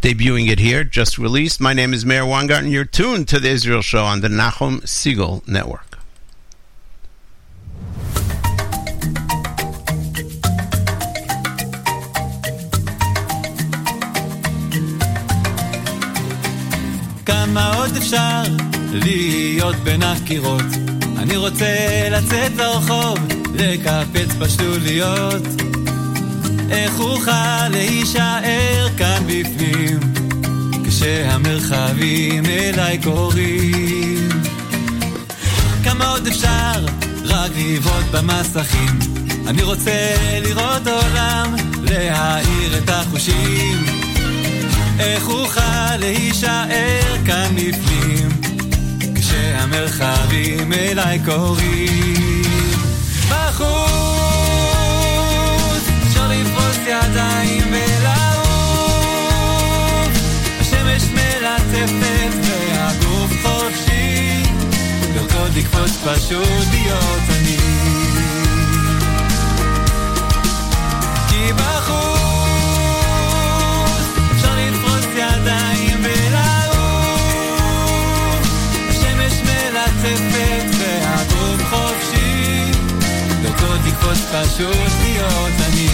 Debuting 0.00 0.48
it 0.48 0.60
here, 0.60 0.84
just 0.84 1.18
released. 1.18 1.60
My 1.60 1.72
name 1.72 1.92
is 1.92 2.06
Meir 2.06 2.24
Weingarten. 2.24 2.70
You're 2.70 2.84
tuned 2.84 3.26
to 3.28 3.40
the 3.40 3.48
Israel 3.48 3.82
Show 3.82 4.04
on 4.04 4.20
the 4.20 4.28
Nachum 4.28 4.82
Segal 4.82 5.46
Network. 5.48 5.87
עוד 17.88 17.96
אפשר 17.96 18.42
להיות 18.92 19.76
בין 19.76 20.02
הקירות? 20.02 20.64
אני 21.18 21.36
רוצה 21.36 21.76
לצאת 22.10 22.56
לרחוב, 22.56 23.18
לקפץ 23.54 24.34
בשלוליות. 24.38 25.42
איך 26.70 27.00
אוכל 27.00 27.68
להישאר 27.70 28.88
כאן 28.96 29.22
בפנים, 29.26 29.98
כשהמרחבים 30.86 32.44
אליי 32.46 32.98
קוראים? 33.02 34.28
כמה 35.84 36.06
עוד 36.06 36.26
אפשר 36.26 36.84
רק 37.24 37.50
לבעוט 37.56 38.04
במסכים? 38.12 38.98
אני 39.46 39.62
רוצה 39.62 40.14
לראות 40.42 40.86
עולם, 40.86 41.54
להאיר 41.82 42.78
את 42.78 42.90
החושים. 42.90 43.84
איך 44.98 45.28
אוכל 45.28 45.96
להישאר 45.98 47.07
כאן 47.28 47.54
בפנים, 47.56 48.28
כשהמרחבים 49.14 50.72
אליי 50.72 51.18
קוראים. 51.24 52.42
בחוץ, 53.28 53.68
אפשר 56.06 56.28
לפרוס 56.28 56.76
ידיים 56.86 57.64
ולעוף, 57.72 58.88
השמש 60.60 61.02
מלטפת 61.02 62.32
והגוף 62.42 63.32
חופשי, 63.42 64.42
לרקוד 65.14 65.56
לקפוץ 65.56 65.92
פשוט 66.04 66.66
להיות 66.72 67.22
אני. 67.30 67.57
לקפוץ 83.98 84.18
פשוט 84.32 84.92
להיות 85.02 85.52
אני. 85.68 85.88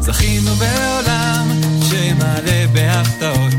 זכינו 0.00 0.50
בעולם 0.54 1.48
שמלא 1.90 2.66
בהפתעות. 2.72 3.54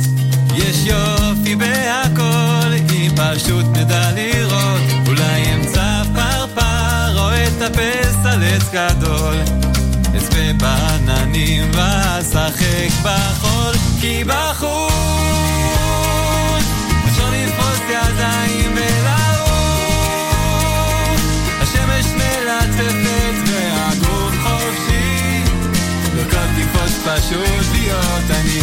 יש 0.56 0.86
יופי 0.86 1.56
בהכל 1.56 2.74
אם 2.93 3.12
פשוט 3.15 3.65
נדע 3.74 4.12
לראות. 4.12 4.82
אולי 5.08 5.54
אמצע 5.54 6.04
פרפר 6.15 7.20
או 7.20 7.30
אטפס 7.30 8.15
על 8.26 8.43
עץ 8.43 8.63
גדול. 8.74 9.36
אצפה 10.17 10.54
בעננים 10.58 11.72
ואשחק 11.74 12.91
בחול 13.04 13.76
כי 14.02 14.24
בחוץ 14.24 14.96
Társas 27.17 27.67
diadani 27.73 28.57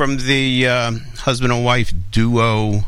from 0.00 0.16
the 0.16 0.66
uh, 0.66 0.92
husband 1.18 1.52
and 1.52 1.62
wife 1.62 1.92
duo 2.10 2.86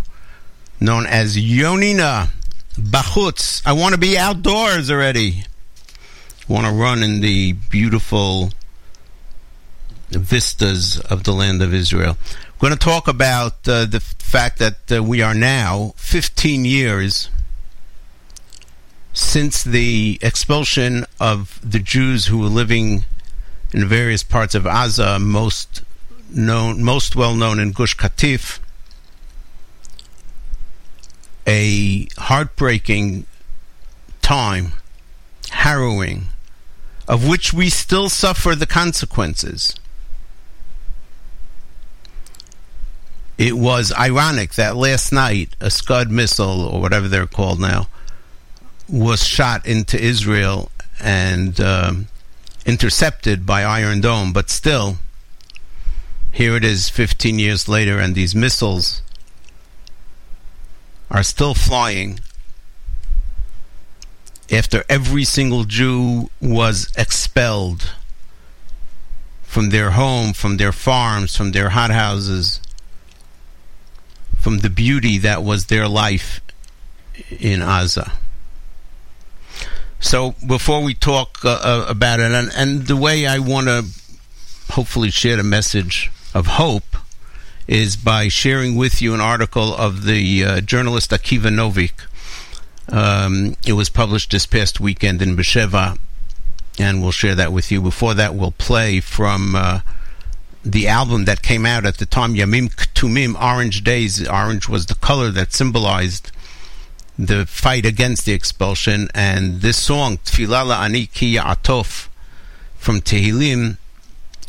known 0.81 1.05
as 1.05 1.37
Yonina 1.37 2.31
Bachutz. 2.75 3.61
I 3.66 3.75
want 3.75 3.94
to 3.94 4.01
be 4.01 4.16
outdoors 4.16 4.90
already. 4.90 5.44
Want 6.48 6.66
to 6.66 6.72
run 6.72 7.03
in 7.03 7.20
the 7.20 7.53
beautiful 7.53 8.51
vistas 10.09 11.01
of 11.01 11.25
the 11.25 11.33
land 11.33 11.61
of 11.61 11.75
Israel. 11.75 12.16
We're 12.55 12.70
going 12.70 12.79
to 12.79 12.83
talk 12.83 13.07
about 13.09 13.68
uh, 13.68 13.85
the 13.85 14.01
fact 14.01 14.59
that 14.61 14.90
uh, 14.90 15.05
we 15.05 15.20
are 15.20 15.35
now 15.35 15.92
15 15.98 16.64
years 16.64 17.29
since 19.12 19.62
the 19.62 20.18
expulsion 20.22 21.05
of 21.20 21.61
the 21.62 21.79
Jews 21.79 22.29
who 22.29 22.38
were 22.38 22.46
living 22.46 23.05
in 23.75 23.87
various 23.87 24.22
parts 24.22 24.55
of 24.55 24.64
Gaza, 24.64 25.18
most 25.18 25.83
known, 26.35 26.83
most 26.83 27.16
well 27.16 27.35
known 27.35 27.59
in 27.59 27.73
Gush 27.73 27.97
Katif. 27.97 28.59
A 31.47 32.07
heartbreaking 32.18 33.27
time, 34.21 34.73
harrowing, 35.51 36.27
of 37.09 37.27
which 37.29 37.53
we 37.53 37.68
still 37.68 38.09
suffer 38.09 38.55
the 38.55 38.66
consequences. 38.66 39.75
It 43.38 43.57
was 43.57 43.92
ironic 43.92 44.55
that 44.55 44.77
last 44.77 45.12
night 45.12 45.57
a 45.61 45.71
Scud 45.71 46.11
missile, 46.11 46.62
or 46.62 46.81
whatever 46.81 47.09
they're 47.09 47.27
called 47.27 47.59
now, 47.59 47.88
was 48.88 49.27
shot 49.27 49.66
into 49.66 50.01
Israel 50.01 50.71
and 51.01 51.59
um, 51.61 52.09
intercepted 52.64 53.45
by 53.45 53.64
Iron 53.64 54.01
Dome, 54.01 54.33
but 54.33 54.49
still, 54.49 54.99
here 56.33 56.57
it 56.57 56.64
is 56.64 56.88
15 56.88 57.38
years 57.38 57.68
later, 57.68 57.99
and 57.99 58.14
these 58.14 58.35
missiles 58.35 59.03
are 61.11 61.23
still 61.23 61.53
flying 61.53 62.18
after 64.51 64.83
every 64.88 65.25
single 65.25 65.64
Jew 65.64 66.31
was 66.40 66.90
expelled 66.97 67.92
from 69.42 69.68
their 69.68 69.90
home, 69.90 70.33
from 70.33 70.57
their 70.57 70.73
farms, 70.73 71.37
from 71.37 71.53
their 71.53 71.71
hothouses, 71.71 72.62
from 74.38 74.59
the 74.59 74.71
beauty 74.71 75.18
that 75.18 75.42
was 75.42 75.66
their 75.66 75.87
life 75.87 76.40
in 77.31 77.61
Gaza. 77.61 78.12
So 80.01 80.35
before 80.47 80.83
we 80.83 80.95
talk 80.95 81.45
uh, 81.45 81.61
uh, 81.62 81.87
about 81.88 82.21
it, 82.21 82.33
and, 82.33 82.51
and 82.57 82.87
the 82.87 82.97
way 82.97 83.27
I 83.27 83.38
want 83.38 83.68
to 83.68 83.85
hopefully 84.73 85.11
share 85.11 85.37
the 85.37 85.42
message 85.42 86.11
of 86.35 86.47
hope 86.47 86.97
is 87.66 87.97
by 87.97 88.29
sharing 88.29 88.77
with 88.77 89.01
you 89.01 89.14
an 89.14 89.21
article 89.21 89.75
of 89.75 90.05
the 90.05 90.45
uh, 90.45 90.61
journalist 90.61 91.11
Akiva 91.11 91.51
Novik. 91.51 92.07
Um, 92.88 93.57
it 93.66 93.75
was 93.75 93.88
published 93.88 94.31
this 94.33 94.47
past 94.47 94.81
weekend 94.81 95.23
in 95.23 95.37
Besheva, 95.37 95.99
and 96.79 97.01
we'll 97.01 97.12
share 97.12 97.35
that 97.35 97.53
with 97.53 97.71
you. 97.71 97.81
Before 97.81 98.14
that, 98.14 98.35
we'll 98.35 98.51
play 98.53 99.01
from 99.01 99.55
uh, 99.55 99.81
the 100.64 100.88
album 100.88 101.25
that 101.25 101.42
came 101.42 101.64
out 101.64 101.87
at 101.87 101.99
the 101.99 102.07
time, 102.07 102.35
Yamim 102.35 102.75
Ktumim, 102.75 103.40
Orange 103.40 103.85
Days. 103.85 104.27
Orange 104.29 104.68
was 104.68 104.87
the 104.87 104.95
color 104.97 105.31
that 105.31 105.53
symbolized 105.53 106.31
the 107.18 107.47
fight 107.47 107.87
against 107.87 108.25
the 108.25 108.33
expulsion. 108.33 109.09
And 109.14 109.61
this 109.61 109.77
song, 109.77 110.18
Tfilah 110.18 110.79
Ani 110.79 111.07
Ki 111.07 111.37
Atof, 111.37 112.09
from 112.77 113.01
Tehillim, 113.01 113.77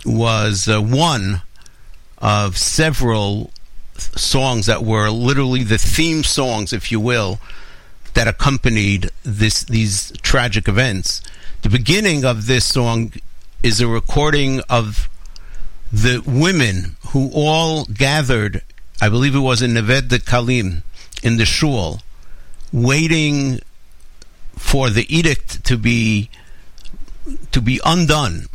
was 0.06 0.67
uh, 0.67 0.82
one 0.82 1.41
of 2.23 2.57
several 2.57 3.51
songs 3.97 4.65
that 4.65 4.83
were 4.83 5.09
literally 5.09 5.63
the 5.63 5.77
theme 5.77 6.23
songs, 6.23 6.71
if 6.71 6.89
you 6.91 6.99
will, 6.99 7.39
that 8.13 8.27
accompanied 8.27 9.12
this 9.23 9.65
these 9.65 10.12
tragic 10.21 10.69
events. 10.69 11.21
The 11.63 11.69
beginning 11.69 12.23
of 12.23 12.47
this 12.47 12.65
song 12.65 13.12
is 13.62 13.81
a 13.81 13.88
recording 13.88 14.62
of 14.69 15.09
the 15.91 16.23
women 16.25 16.95
who 17.07 17.29
all 17.33 17.86
gathered, 17.86 18.63
I 19.01 19.09
believe 19.09 19.36
it 19.36 19.39
was 19.39 19.62
in 19.62 19.73
Neve 19.73 20.07
Dekalim, 20.07 20.83
in 21.21 21.38
the 21.38 21.45
shul, 21.45 22.01
waiting 22.71 23.59
for 24.55 24.89
the 24.89 25.05
edict 25.13 25.65
to 25.65 25.77
be 25.77 26.29
to 27.51 27.62
be 27.62 27.81
undone 27.86 28.47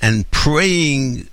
and 0.00 0.30
praying 0.30 1.28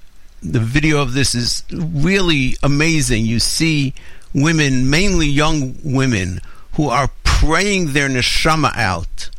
the 0.51 0.59
video 0.59 1.01
of 1.01 1.13
this 1.13 1.33
is 1.33 1.63
really 1.71 2.55
amazing. 2.61 3.25
You 3.25 3.39
see 3.39 3.93
women 4.33 4.89
mainly 4.89 5.27
young 5.27 5.75
women 5.83 6.41
who 6.73 6.89
are 6.89 7.09
praying 7.23 7.93
their 7.93 8.09
neshama 8.09 8.75
out 8.75 9.29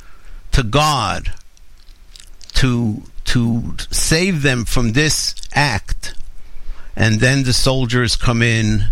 to 0.53 0.63
God 0.63 1.33
to 2.55 3.03
to 3.25 3.75
save 3.91 4.43
them 4.43 4.65
from 4.65 4.93
this 4.93 5.35
act. 5.55 6.15
And 6.95 7.21
then 7.21 7.43
the 7.43 7.53
soldiers 7.53 8.17
come 8.17 8.41
in 8.41 8.87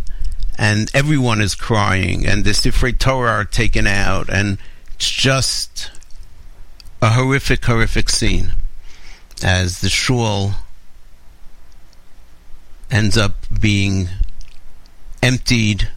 and 0.59 0.90
everyone 0.94 1.40
is 1.40 1.55
crying 1.55 2.27
and 2.27 2.44
the 2.44 2.50
Sifrei 2.50 2.96
Torah 2.98 3.31
are 3.31 3.44
taken 3.44 3.87
out 3.87 4.29
and 4.29 4.59
it's 4.94 5.11
just 5.11 5.90
a 7.00 7.11
horrific 7.11 7.64
horrific 7.64 8.09
scene. 8.09 8.53
As 9.42 9.81
the 9.81 9.88
shul 9.88 10.55
ends 12.90 13.16
up 13.16 13.34
being 13.60 14.08
emptied 15.22 15.88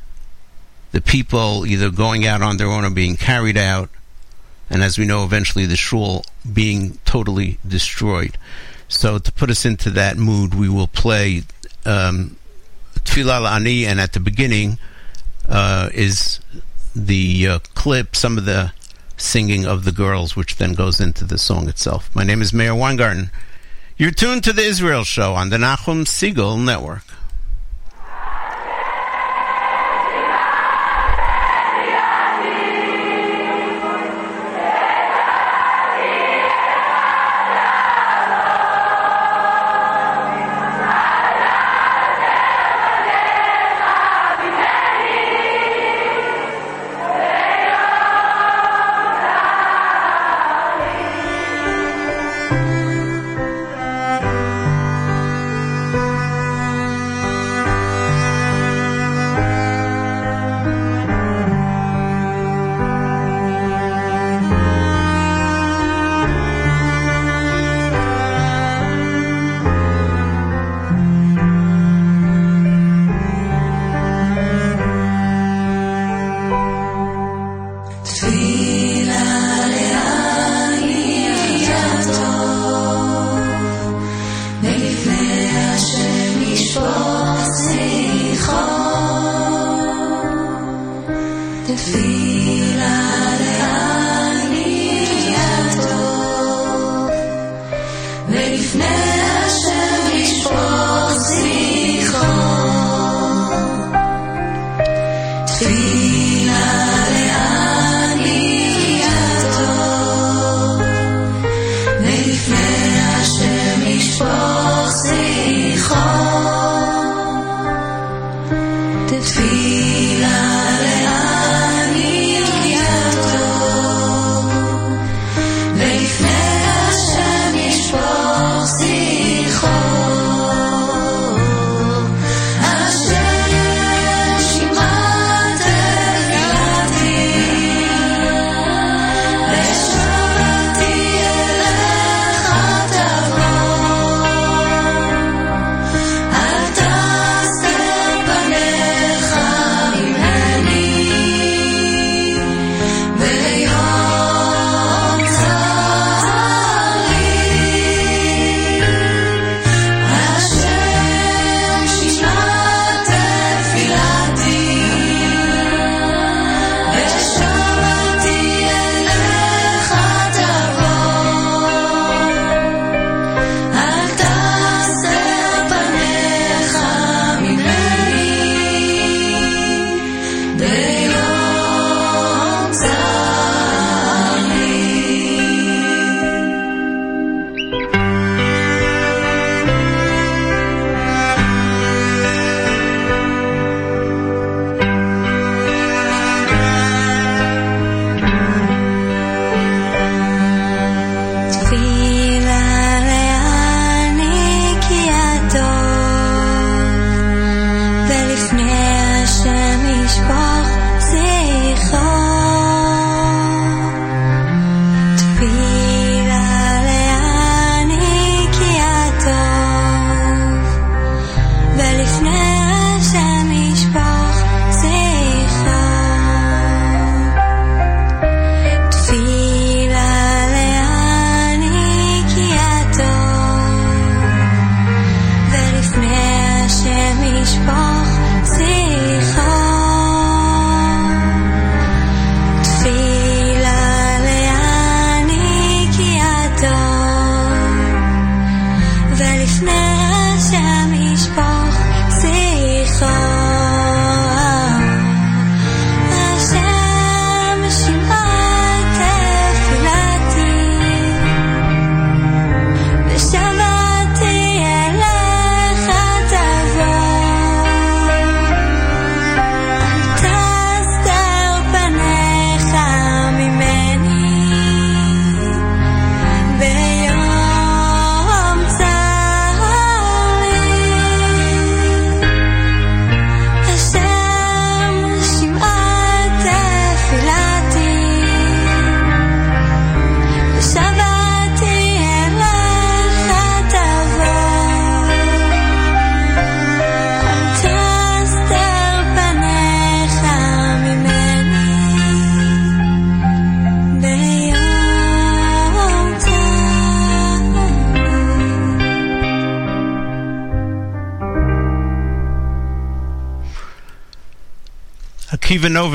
the 0.92 1.02
people 1.02 1.66
either 1.66 1.90
going 1.90 2.26
out 2.26 2.42
on 2.42 2.58
their 2.58 2.68
own 2.68 2.86
or 2.86 2.90
being 2.90 3.16
carried 3.16 3.58
out 3.58 3.90
and 4.70 4.82
as 4.82 4.98
we 4.98 5.06
know 5.06 5.24
eventually 5.24 5.66
the 5.66 5.76
shul 5.76 6.24
being 6.52 6.98
totally 7.06 7.60
destroyed 7.68 8.38
so 8.88 9.18
to 9.20 9.32
put 9.32 9.50
us 9.50 9.66
into 9.66 9.90
that 9.90 10.18
mood 10.18 10.56
we 10.56 10.70
will 10.70 10.88
play 10.88 11.44
um, 11.86 12.38
Tfilah 13.08 13.56
Ani, 13.56 13.86
and 13.86 14.00
at 14.00 14.14
the 14.14 14.20
beginning 14.20 14.78
uh, 15.48 15.90
is 15.94 16.40
the 16.96 17.48
uh, 17.48 17.60
clip, 17.74 18.16
some 18.16 18.38
of 18.38 18.46
the 18.46 18.74
singing 19.16 19.66
of 19.66 19.86
the 19.86 19.92
girls, 19.92 20.36
which 20.36 20.58
then 20.58 20.74
goes 20.74 21.00
into 21.00 21.24
the 21.24 21.38
song 21.38 21.70
itself. 21.70 22.14
My 22.16 22.24
name 22.24 22.42
is 22.42 22.54
Meir 22.54 22.76
Weingarten. 22.76 23.32
You're 24.00 24.12
tuned 24.12 24.44
to 24.44 24.54
the 24.54 24.62
Israel 24.62 25.04
Show 25.04 25.34
on 25.34 25.50
the 25.50 25.58
Nachum 25.58 26.06
Segal 26.06 26.64
Network. 26.64 27.07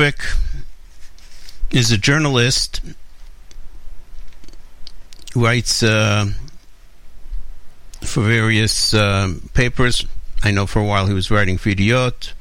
Novik 0.03 0.36
is 1.70 1.92
a 1.92 1.96
journalist 1.96 2.80
writes 5.36 5.80
uh, 5.80 6.26
for 8.00 8.24
various 8.24 8.92
uh, 8.94 9.32
papers. 9.55 10.05
I 10.42 10.50
know 10.50 10.66
for 10.66 10.80
a 10.80 10.84
while 10.84 11.07
he 11.07 11.14
was 11.14 11.30
writing 11.30 11.57
for 11.57 11.68
Yediot. 11.68 12.32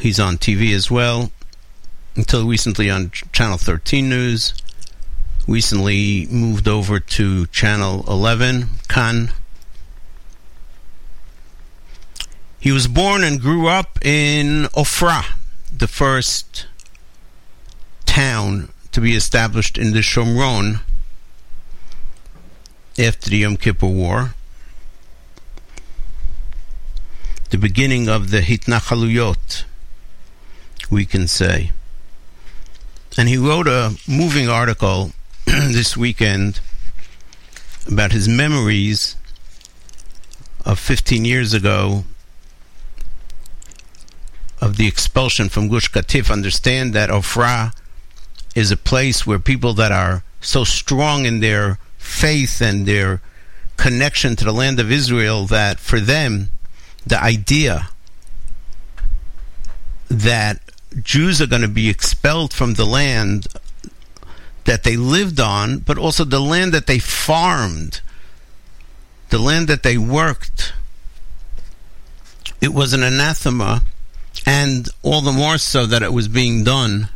He's 0.00 0.18
on 0.18 0.38
TV 0.38 0.74
as 0.74 0.90
well. 0.90 1.30
Until 2.16 2.48
recently 2.48 2.90
on 2.90 3.12
Channel 3.30 3.58
13 3.58 4.08
News. 4.08 4.54
Recently 5.46 6.26
moved 6.26 6.66
over 6.66 6.98
to 6.98 7.46
Channel 7.46 8.04
11, 8.08 8.70
Kan. 8.88 9.30
He 12.58 12.72
was 12.72 12.88
born 12.88 13.22
and 13.22 13.40
grew 13.40 13.68
up 13.68 14.04
in 14.04 14.64
Ofra, 14.74 15.35
the 15.78 15.88
first 15.88 16.66
town 18.06 18.70
to 18.92 19.00
be 19.00 19.14
established 19.14 19.76
in 19.76 19.92
the 19.92 20.00
Shomron 20.00 20.80
after 22.98 23.28
the 23.28 23.38
Yom 23.38 23.58
Kippur 23.58 23.86
War, 23.86 24.34
the 27.50 27.58
beginning 27.58 28.08
of 28.08 28.30
the 28.30 28.40
Hitnachaluyot, 28.40 29.64
we 30.90 31.04
can 31.04 31.28
say. 31.28 31.72
And 33.18 33.28
he 33.28 33.36
wrote 33.36 33.68
a 33.68 33.98
moving 34.08 34.48
article 34.48 35.12
this 35.44 35.94
weekend 35.94 36.60
about 37.86 38.12
his 38.12 38.26
memories 38.26 39.16
of 40.64 40.78
15 40.78 41.26
years 41.26 41.52
ago 41.52 42.04
of 44.66 44.76
the 44.76 44.88
expulsion 44.88 45.48
from 45.48 45.68
Gush 45.68 45.90
Katif. 45.92 46.30
Understand 46.30 46.92
that 46.92 47.08
Ofra 47.08 47.72
is 48.56 48.72
a 48.72 48.76
place 48.76 49.24
where 49.24 49.38
people 49.38 49.72
that 49.74 49.92
are 49.92 50.24
so 50.40 50.64
strong 50.64 51.24
in 51.24 51.38
their 51.38 51.78
faith 51.98 52.60
and 52.60 52.84
their 52.84 53.22
connection 53.76 54.34
to 54.34 54.44
the 54.44 54.52
land 54.52 54.80
of 54.80 54.90
Israel 54.90 55.46
that 55.46 55.78
for 55.78 56.00
them, 56.00 56.50
the 57.06 57.22
idea 57.22 57.88
that 60.08 60.60
Jews 61.00 61.40
are 61.40 61.46
going 61.46 61.62
to 61.62 61.68
be 61.68 61.88
expelled 61.88 62.52
from 62.52 62.74
the 62.74 62.86
land 62.86 63.46
that 64.64 64.82
they 64.82 64.96
lived 64.96 65.38
on, 65.38 65.78
but 65.78 65.96
also 65.96 66.24
the 66.24 66.40
land 66.40 66.74
that 66.74 66.88
they 66.88 66.98
farmed, 66.98 68.00
the 69.30 69.38
land 69.38 69.68
that 69.68 69.84
they 69.84 69.96
worked. 69.96 70.72
It 72.60 72.74
was 72.74 72.92
an 72.92 73.04
anathema, 73.04 73.82
and 74.46 74.88
all 75.02 75.20
the 75.20 75.32
more 75.32 75.58
so 75.58 75.84
that 75.86 76.02
it 76.02 76.12
was 76.12 76.28
being 76.28 76.62
done 76.62 77.08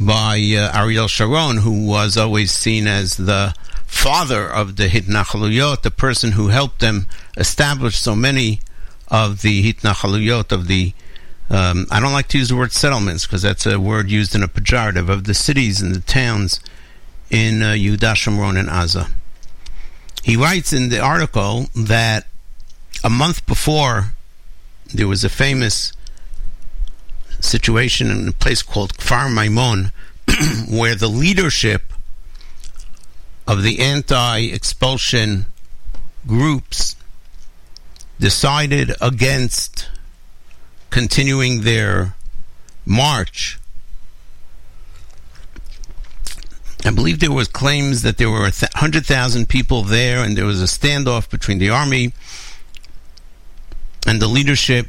by 0.00 0.36
uh, 0.56 0.76
Ariel 0.76 1.06
Sharon, 1.06 1.58
who 1.58 1.86
was 1.86 2.16
always 2.16 2.50
seen 2.50 2.86
as 2.86 3.16
the 3.16 3.54
father 3.86 4.48
of 4.48 4.76
the 4.76 4.88
Hitnachaluyot, 4.88 5.82
the 5.82 5.90
person 5.90 6.32
who 6.32 6.48
helped 6.48 6.80
them 6.80 7.06
establish 7.36 7.96
so 7.96 8.16
many 8.16 8.60
of 9.08 9.42
the 9.42 9.72
Hitnachaluyot, 9.72 10.50
of 10.50 10.66
the 10.66 10.94
um, 11.50 11.86
I 11.90 12.00
don't 12.00 12.12
like 12.12 12.28
to 12.28 12.38
use 12.38 12.48
the 12.48 12.56
word 12.56 12.72
settlements 12.72 13.26
because 13.26 13.42
that's 13.42 13.66
a 13.66 13.78
word 13.78 14.10
used 14.10 14.34
in 14.34 14.42
a 14.42 14.48
pejorative 14.48 15.10
of 15.10 15.24
the 15.24 15.34
cities 15.34 15.80
and 15.82 15.94
the 15.94 16.00
towns 16.00 16.58
in 17.30 17.62
uh, 17.62 17.72
Yehuda 17.72 18.14
Shomron 18.14 18.58
and 18.58 18.68
Aza. 18.68 19.12
He 20.22 20.36
writes 20.36 20.72
in 20.72 20.88
the 20.88 21.00
article 21.00 21.66
that 21.76 22.26
a 23.04 23.10
month 23.10 23.44
before 23.44 24.14
there 24.86 25.06
was 25.06 25.22
a 25.22 25.28
famous 25.28 25.92
situation 27.44 28.10
in 28.10 28.28
a 28.28 28.32
place 28.32 28.62
called 28.62 28.94
Kfar 28.94 29.32
Maimon 29.32 29.92
where 30.68 30.94
the 30.94 31.08
leadership 31.08 31.92
of 33.46 33.62
the 33.62 33.80
anti-expulsion 33.80 35.46
groups 36.26 36.96
decided 38.18 38.92
against 39.00 39.88
continuing 40.90 41.62
their 41.62 42.14
march. 42.86 43.58
I 46.84 46.90
believe 46.90 47.20
there 47.20 47.32
was 47.32 47.48
claims 47.48 48.02
that 48.02 48.18
there 48.18 48.30
were 48.30 48.50
th- 48.50 48.72
100,000 48.74 49.48
people 49.48 49.82
there 49.82 50.22
and 50.22 50.36
there 50.36 50.44
was 50.44 50.62
a 50.62 50.66
standoff 50.66 51.30
between 51.30 51.58
the 51.58 51.70
army 51.70 52.12
and 54.06 54.20
the 54.20 54.28
leadership 54.28 54.88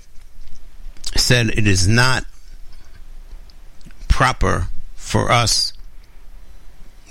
said 1.16 1.50
it 1.50 1.66
is 1.66 1.88
not 1.88 2.26
proper 4.16 4.70
for 4.96 5.30
us 5.30 5.74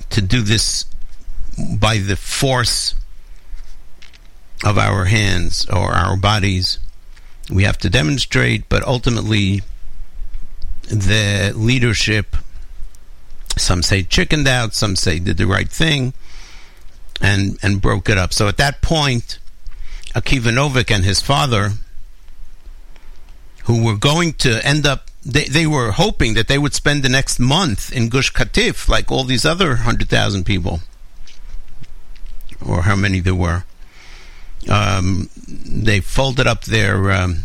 to 0.09 0.23
do 0.23 0.41
this 0.41 0.87
by 1.79 1.99
the 1.99 2.17
force 2.17 2.95
of 4.65 4.79
our 4.79 5.05
hands 5.05 5.67
or 5.69 5.93
our 5.93 6.17
bodies. 6.17 6.79
We 7.51 7.65
have 7.65 7.77
to 7.81 7.91
demonstrate, 7.91 8.71
but 8.71 8.83
ultimately, 8.87 9.61
the 10.89 11.53
leadership, 11.55 12.37
some 13.55 13.83
say 13.83 14.03
chickened 14.03 14.49
out, 14.49 14.73
some 14.73 14.97
say 14.97 15.19
did 15.19 15.37
the 15.37 15.47
right 15.47 15.69
thing, 15.69 16.15
and, 17.21 17.59
and 17.63 17.83
broke 17.83 18.09
it 18.09 18.17
up. 18.17 18.33
So 18.33 18.49
at 18.49 18.57
that 18.57 18.81
point, 18.81 19.39
Akiva 20.15 20.51
Novik 20.51 20.91
and 20.91 21.05
his 21.05 21.21
father, 21.21 21.73
who 23.65 23.85
were 23.85 23.99
going 23.99 24.33
to 24.45 24.67
end 24.67 24.87
up 24.87 25.11
they, 25.26 25.46
they 25.46 25.68
were 25.68 25.92
hoping 25.92 26.34
that 26.36 26.48
they 26.48 26.58
would 26.58 26.74
spend 26.74 27.04
the 27.04 27.10
next 27.10 27.40
month 27.40 27.92
in 27.92 28.10
Gush 28.10 28.32
Katif 28.34 28.88
like 28.88 29.12
all 29.12 29.24
these 29.24 29.46
other 29.46 29.70
100,000 29.70 30.46
people 30.46 30.82
or 32.66 32.84
how 32.84 32.96
many 32.96 33.20
there 33.20 33.36
were. 33.36 33.64
Um, 34.70 35.30
they 35.48 36.00
folded 36.00 36.48
up 36.48 36.66
their 36.66 37.12
um, 37.12 37.44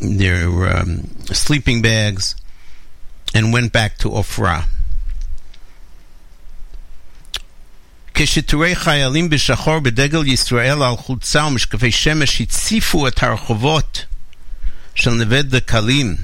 their 0.00 0.78
um, 0.78 1.08
sleeping 1.26 1.82
bags 1.82 2.34
and 3.34 3.52
went 3.52 3.72
back 3.72 3.98
to 3.98 4.08
Ofra. 4.10 4.64
כשטורי 8.14 8.74
חיילים 8.74 9.30
בשחור 9.30 9.78
בדגל 9.78 10.26
ישראל 10.26 10.82
על 10.82 10.96
חולצה 10.96 11.44
ומשקפי 11.44 11.92
שמש 11.92 12.40
הציפו 12.40 13.08
את 13.08 13.22
הרחובות 13.22 14.04
של 14.95 15.11
נווה 15.11 15.41
דקלים, 15.41 16.15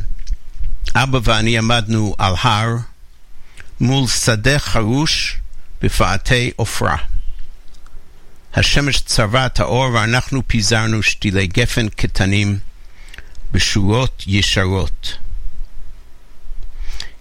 אבא 0.95 1.19
ואני 1.23 1.57
עמדנו 1.57 2.15
על 2.17 2.33
הר 2.41 2.75
מול 3.79 4.07
שדה 4.07 4.59
חרוש 4.59 5.37
בפאתי 5.81 6.51
עופרה. 6.55 6.97
השמש 8.53 9.01
צרבה 9.01 9.45
את 9.45 9.59
האור 9.59 9.93
ואנחנו 9.93 10.47
פיזרנו 10.47 11.03
שתילי 11.03 11.47
גפן 11.47 11.89
קטנים 11.89 12.59
בשורות 13.51 14.23
ישרות. 14.27 15.17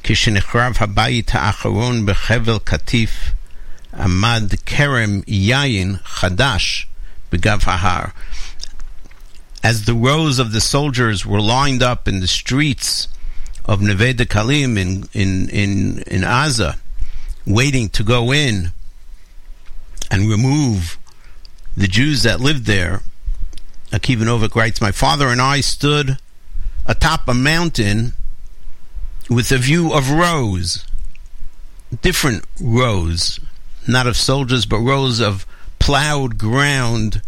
כשנחרב 0.03 0.73
הבית 0.81 1.31
האחרון 1.35 2.07
בחבל 2.07 2.59
קטיף, 2.65 3.11
עמד 3.99 4.53
כרם 4.67 5.21
יין 5.27 5.97
חדש 6.05 6.87
בגב 7.33 7.61
ההר. 7.67 8.05
As 9.63 9.85
the 9.85 9.95
rows 9.95 10.39
of 10.39 10.53
the 10.53 10.61
soldiers 10.61 11.27
were 11.27 11.41
lined 11.41 11.83
up 11.83 12.07
in 12.07 12.21
the 12.21 12.27
streets 12.27 13.09
of 13.65 13.83
Neve 13.83 14.17
Dekalim 14.17 14.79
in, 14.79 15.09
in, 15.13 15.49
in, 15.51 15.99
in 16.07 16.23
Aza, 16.23 16.79
waiting 17.47 17.89
to 17.91 18.03
go 18.03 18.33
in 18.33 18.73
and 20.11 20.29
remove 20.29 20.99
the 21.77 21.89
Jews 21.89 22.23
that 22.23 22.41
lived 22.41 22.67
there, 22.67 23.03
Akiva 23.91 24.23
Novik 24.23 24.55
writes, 24.55 24.81
My 24.81 24.93
father 24.93 25.29
and 25.29 25.41
I 25.41 25.61
stood 25.61 26.19
atop 26.87 27.29
a 27.29 27.35
mountain 27.35 28.15
with 29.29 29.53
a 29.53 29.59
view 29.59 29.93
of 29.93 30.11
rows, 30.11 30.87
different 32.01 32.45
rows, 32.61 33.39
not 33.87 34.07
of 34.07 34.17
soldiers, 34.17 34.67
but 34.67 34.79
rows 34.79 35.21
of 35.21 35.47
plowed 35.79 36.39
ground, 36.39 37.23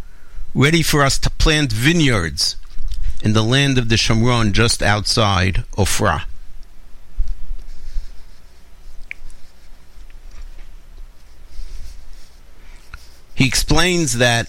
ready 0.54 0.82
for 0.82 1.02
us 1.02 1.18
to 1.18 1.30
plant 1.30 1.72
vineyards 1.72 2.56
in 3.22 3.32
the 3.32 3.42
land 3.42 3.78
of 3.78 3.88
the 3.88 3.96
Shomron 3.96 4.52
just 4.52 4.82
outside 4.82 5.64
Ofra. 5.76 6.24
He 13.34 13.46
explains 13.46 14.18
that 14.18 14.48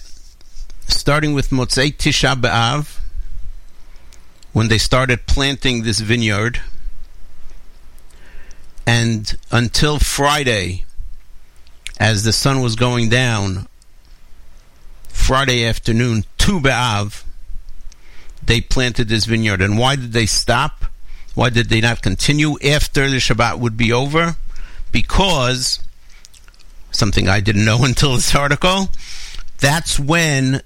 starting 0.88 1.32
with 1.32 1.50
Motzei 1.50 1.96
Tisha 1.96 2.34
B'Av, 2.34 2.98
when 4.52 4.68
they 4.68 4.78
started 4.78 5.26
planting 5.26 5.82
this 5.82 6.00
vineyard, 6.00 6.60
and 8.86 9.38
until 9.50 9.98
Friday, 9.98 10.84
as 11.98 12.24
the 12.24 12.32
sun 12.32 12.60
was 12.60 12.76
going 12.76 13.08
down, 13.08 13.66
Friday 15.22 15.64
afternoon, 15.64 16.24
Tu 16.36 16.58
B'Av, 16.58 17.22
they 18.44 18.60
planted 18.60 19.08
this 19.08 19.24
vineyard. 19.24 19.62
And 19.62 19.78
why 19.78 19.94
did 19.94 20.12
they 20.12 20.26
stop? 20.26 20.84
Why 21.36 21.48
did 21.48 21.68
they 21.68 21.80
not 21.80 22.02
continue 22.02 22.58
after 22.58 23.08
the 23.08 23.18
Shabbat 23.18 23.60
would 23.60 23.76
be 23.76 23.92
over? 23.92 24.34
Because 24.90 25.78
something 26.90 27.28
I 27.28 27.38
didn't 27.38 27.64
know 27.64 27.78
until 27.84 28.16
this 28.16 28.34
article. 28.34 28.88
That's 29.58 29.96
when 29.96 30.60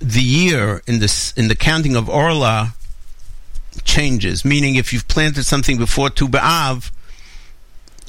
the 0.00 0.22
year 0.22 0.82
in 0.88 0.98
this 0.98 1.32
in 1.34 1.46
the 1.46 1.54
counting 1.54 1.94
of 1.94 2.08
Orla 2.08 2.74
changes. 3.84 4.44
Meaning, 4.44 4.74
if 4.74 4.92
you've 4.92 5.06
planted 5.06 5.44
something 5.44 5.78
before 5.78 6.10
Tu 6.10 6.26
B'av, 6.26 6.90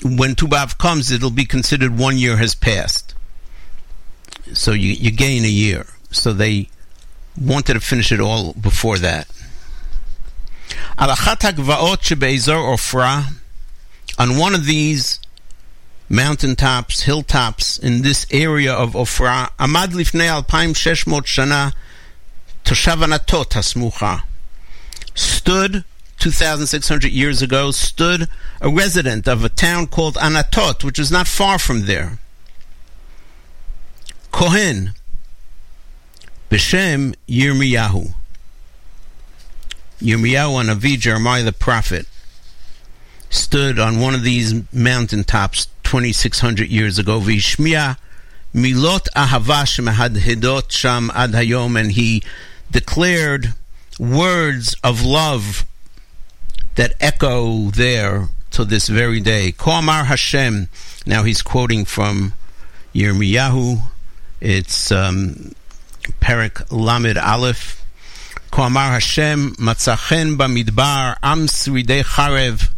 when 0.03 0.33
Tu 0.33 0.47
B'av 0.47 0.79
comes, 0.79 1.11
it'll 1.11 1.29
be 1.29 1.45
considered 1.45 1.95
one 1.95 2.17
year 2.17 2.37
has 2.37 2.55
passed. 2.55 3.12
So 4.53 4.71
you, 4.71 4.93
you 4.93 5.11
gain 5.11 5.43
a 5.43 5.49
year. 5.49 5.85
So 6.11 6.33
they 6.33 6.69
wanted 7.39 7.73
to 7.73 7.79
finish 7.79 8.11
it 8.11 8.19
all 8.19 8.53
before 8.53 8.97
that. 8.99 9.27
On 10.97 11.09
one 14.37 14.55
of 14.55 14.65
these 14.65 15.19
mountaintops, 16.09 17.01
hilltops 17.01 17.79
in 17.79 18.01
this 18.03 18.27
area 18.31 18.73
of 18.73 18.93
Ofra, 18.93 19.49
Amad 19.57 19.87
Lifnei 19.87 20.29
Alpaim 20.29 20.73
Sheshmot 20.73 21.23
Shana 21.23 21.73
Toshav 22.63 23.03
Anatot 23.03 23.49
Hasmucha 23.49 24.23
stood 25.15 25.83
2,600 26.19 27.11
years 27.11 27.41
ago, 27.41 27.71
stood 27.71 28.27
a 28.61 28.69
resident 28.69 29.27
of 29.27 29.43
a 29.43 29.49
town 29.49 29.87
called 29.87 30.15
Anatot, 30.15 30.83
which 30.83 30.99
is 30.99 31.11
not 31.11 31.27
far 31.27 31.59
from 31.59 31.85
there. 31.85 32.19
Kohen, 34.33 34.93
Beshem 36.49 37.13
Yirmiyahu. 37.29 38.15
Yirmiyahu 40.01 40.59
Anavi, 40.59 40.97
Jeremiah 40.97 41.43
the 41.43 41.53
prophet, 41.53 42.07
stood 43.29 43.77
on 43.77 43.99
one 43.99 44.15
of 44.15 44.23
these 44.23 44.55
mountaintops 44.73 45.67
2,600 45.83 46.67
years 46.67 46.97
ago. 46.97 47.19
Vishmiya 47.21 47.97
milot 48.55 49.07
ahava 49.15 49.65
shemahadhidot 49.65 50.71
sham 50.71 51.11
ad 51.13 51.33
hayom, 51.33 51.79
and 51.79 51.91
he 51.91 52.23
declared 52.71 53.53
words 53.99 54.75
of 54.83 55.05
love 55.05 55.63
that 56.73 56.95
echo 56.99 57.69
there 57.69 58.29
to 58.49 58.65
this 58.65 58.87
very 58.87 59.19
day. 59.19 59.51
Koamar 59.51 60.05
Hashem. 60.05 60.69
Now 61.05 61.21
he's 61.21 61.43
quoting 61.43 61.85
from 61.85 62.33
Yirmiyahu. 62.95 63.92
It's 64.43 64.91
um, 64.91 65.55
Perik 66.19 66.69
Lamed 66.69 67.17
Aleph. 67.17 67.81
Koamar 68.51 68.89
Hashem 68.89 69.55
Matzachen 69.55 70.35
Bamidbar 70.35 71.15
Am 71.23 71.47
Sridei 71.47 72.03
Charev 72.03 72.69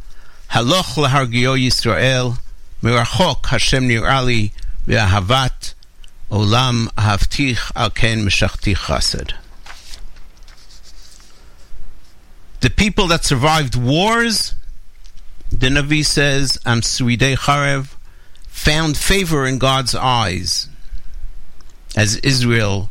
Haloch 0.52 0.94
Lahargio 0.94 1.58
Yisrael 1.58 2.38
Mirachok 2.84 3.48
Hashem 3.48 3.90
Nirali 3.90 4.52
Ve'ahavat 4.88 5.74
Olam 6.30 6.86
Ahavtich 6.94 7.72
Al 7.76 7.90
Ken 7.90 8.20
Meshachti 8.20 8.76
Chased. 8.76 9.34
the 12.62 12.70
people 12.70 13.08
that 13.08 13.26
survived 13.26 13.76
wars, 13.76 14.54
the 15.50 15.70
Navi 15.70 16.06
says, 16.06 16.60
Am 16.64 16.82
Sridei 16.82 17.36
Charev, 17.36 17.96
found 18.46 18.96
favor 18.98 19.48
in 19.48 19.58
God's 19.58 19.96
eyes 19.96 20.70
as 21.96 22.18
Israel 22.18 22.90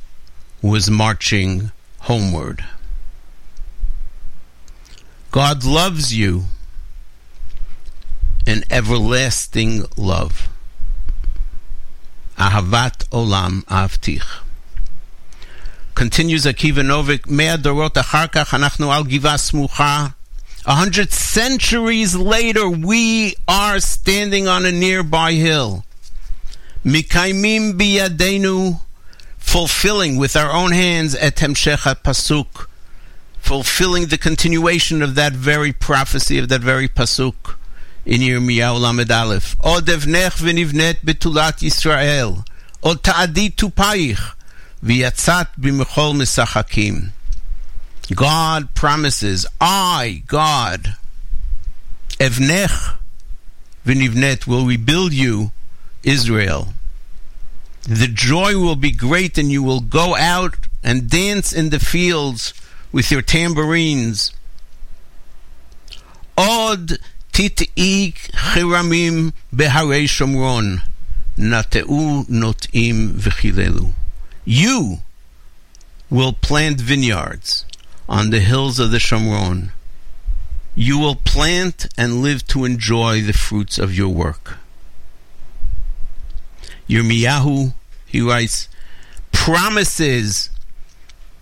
was 0.63 0.91
marching 0.91 1.71
homeward. 2.01 2.65
God 5.31 5.65
loves 5.65 6.15
you 6.15 6.45
an 8.47 8.63
everlasting 8.71 9.85
love. 9.97 10.49
Ahavat 12.39 13.09
olam 13.11 13.65
avtich. 13.65 14.41
Continues 15.95 16.45
Akiva 16.45 16.83
Novik, 16.83 17.29
Mea 17.29 17.57
Dorot 17.57 17.95
Acharkach, 17.95 18.47
Anachnu 18.47 18.93
Al 18.93 19.05
Giva 19.05 19.35
Smucha. 19.35 20.15
A 20.67 20.75
hundred 20.75 21.13
centuries 21.13 22.17
later, 22.17 22.69
we 22.69 23.35
are 23.47 23.79
standing 23.79 24.49
on 24.49 24.67
a 24.67 24.73
nearby 24.73 25.33
hill. 25.33 25.85
Mikaimim 26.85 27.79
biyadenu, 27.79 28.81
fulfilling 29.55 30.17
with 30.17 30.35
our 30.35 30.51
own 30.51 30.73
hands 30.73 31.15
et 31.15 31.37
hemshech 31.37 32.03
pasuk, 32.03 32.67
fulfilling 33.39 34.07
the 34.07 34.19
continuation 34.19 35.01
of 35.01 35.15
that 35.15 35.33
very 35.33 35.73
prophecy 35.73 36.39
of 36.39 36.49
that 36.49 36.61
very 36.61 36.89
pasuk 36.89 37.55
in 38.05 38.21
Yirmiyahu 38.21 38.81
Lamed 38.81 39.13
Aleph. 39.13 39.55
Od 39.63 39.85
evnech 39.87 40.43
v'nivnet 40.43 40.97
betulat 41.05 41.63
Yisrael, 41.63 42.45
od 42.83 43.05
ta'adit 43.05 43.55
tupayich, 43.55 44.35
V'yatzat 44.85 45.47
b'mechol 45.57 46.17
misachakim. 46.17 47.13
God 48.13 48.75
promises, 48.75 49.47
I, 49.61 50.25
God, 50.27 50.97
Evnech 52.19 52.97
v'nivnet, 53.87 54.49
will 54.49 54.67
rebuild 54.67 55.13
you, 55.13 55.53
Israel. 56.03 56.73
The 57.87 58.09
joy 58.09 58.57
will 58.59 58.77
be 58.77 58.91
great 58.91 59.37
and 59.39 59.51
you 59.51 59.63
will 59.63 59.81
go 59.81 60.17
out 60.17 60.57
and 60.83 61.11
dance 61.11 61.53
in 61.53 61.71
the 61.71 61.79
fields 61.79 62.55
with 62.93 63.11
your 63.11 63.23
tambourines. 63.23 64.33
Od 66.37 66.99
tit'i 67.33 68.15
chiramim 68.15 69.33
beharei 69.55 70.05
shomron, 70.05 70.83
nateu 71.37 72.27
notim 72.29 73.13
v'chilelu. 73.13 73.93
You 74.45 75.01
will 76.11 76.33
plant 76.33 76.81
vineyards 76.81 77.65
on 78.09 78.31
the 78.31 78.41
hills 78.41 78.79
of 78.79 78.91
the 78.91 78.99
Shomron. 78.99 79.71
You 80.75 80.99
will 80.99 81.17
plant 81.17 81.87
and 81.97 82.23
live 82.23 82.47
to 82.49 82.65
enjoy 82.65 83.23
the 83.23 83.33
fruits 83.33 83.79
of 83.79 83.95
your 83.95 84.11
work. 84.11 84.59
Yirmiyahu, 86.89 87.73
he 88.07 88.21
writes, 88.21 88.69
promises 89.33 90.51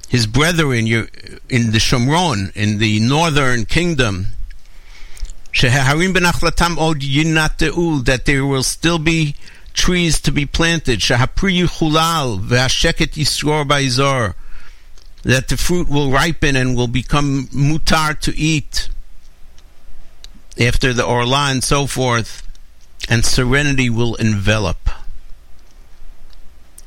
his 0.09 0.27
brethren 0.27 0.87
in 0.87 1.71
the 1.71 1.79
Shomron, 1.79 2.55
in 2.55 2.79
the 2.79 3.01
northern 3.01 3.65
kingdom, 3.65 4.29
that 5.55 5.95
there 8.25 8.47
will 8.47 8.63
still 8.63 8.99
be 8.99 9.35
trees 9.75 10.21
to 10.21 10.33
be 10.33 10.47
planted. 10.47 11.01
That 11.01 11.37
the 15.49 15.57
fruit 15.57 15.89
will 15.89 16.11
ripen 16.11 16.57
and 16.57 16.77
will 16.77 16.89
become 16.89 17.47
mutar 17.49 18.21
to 18.21 18.37
eat 18.37 18.89
after 20.61 20.93
the 20.93 21.05
orla 21.05 21.51
and 21.51 21.65
so 21.65 21.87
forth, 21.87 22.43
and 23.09 23.25
serenity 23.25 23.89
will 23.89 24.15
envelop. 24.17 24.91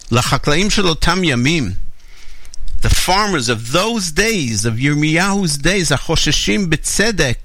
Lachaklaim 0.09 0.69
shalotam 0.69 1.25
yamim. 1.25 1.77
The 2.81 2.89
farmers 2.89 3.49
of 3.49 3.71
those 3.71 4.11
days, 4.11 4.63
of 4.63 4.75
Yirmiyahu's 4.75 5.57
days, 5.57 5.89
achosheshim 5.89 6.67
betzedek, 6.67 7.37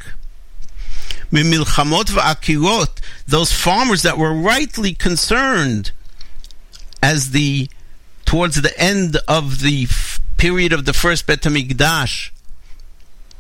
mimilchamot 1.33 2.11
va'akirot, 2.11 3.01
those 3.27 3.53
farmers 3.53 4.03
that 4.03 4.19
were 4.19 4.35
rightly 4.35 4.93
concerned 4.93 5.93
as 7.03 7.31
the 7.31 7.71
towards 8.27 8.61
the 8.61 8.79
end 8.79 9.17
of 9.27 9.61
the 9.61 9.89
period 10.37 10.73
of 10.73 10.85
the 10.85 10.93
first 10.93 11.27
Bet 11.27 11.41
HaMikdash, 11.41 12.31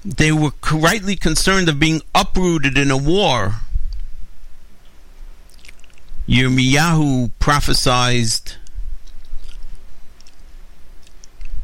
they 0.02 0.32
were 0.32 0.52
rightly 0.72 1.16
concerned 1.16 1.68
of 1.68 1.78
being 1.78 2.00
uprooted 2.14 2.78
in 2.78 2.90
a 2.90 2.96
war. 2.96 3.56
Yirmiyahu 6.26 7.30
prophesied 7.38 8.54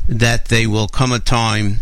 that 0.09 0.47
they 0.47 0.67
will 0.67 0.89
come 0.89 1.13
a 1.13 1.19
time 1.19 1.81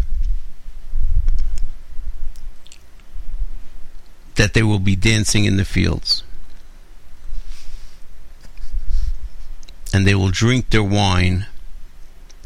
that 4.37 4.55
they 4.55 4.62
will 4.62 4.79
be 4.79 4.97
dancing 4.97 5.45
in 5.45 5.57
the 5.57 5.64
fields. 5.64 6.22
And 9.93 10.07
they 10.07 10.14
will 10.14 10.31
drink 10.31 10.70
their 10.70 10.83
wine 10.83 11.47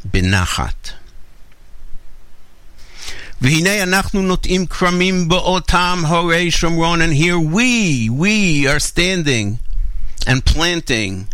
binachat. 0.06 0.94
V'hinei 3.40 3.80
anachnu 3.80 4.26
notim 4.26 4.66
kramim 4.66 5.28
ba'otam 5.28 6.04
horei 6.04 6.48
shomron. 6.48 7.00
And 7.00 7.14
here 7.14 7.38
we, 7.38 8.10
we 8.10 8.66
are 8.66 8.80
standing 8.80 9.60
and 10.26 10.44
planting 10.44 11.28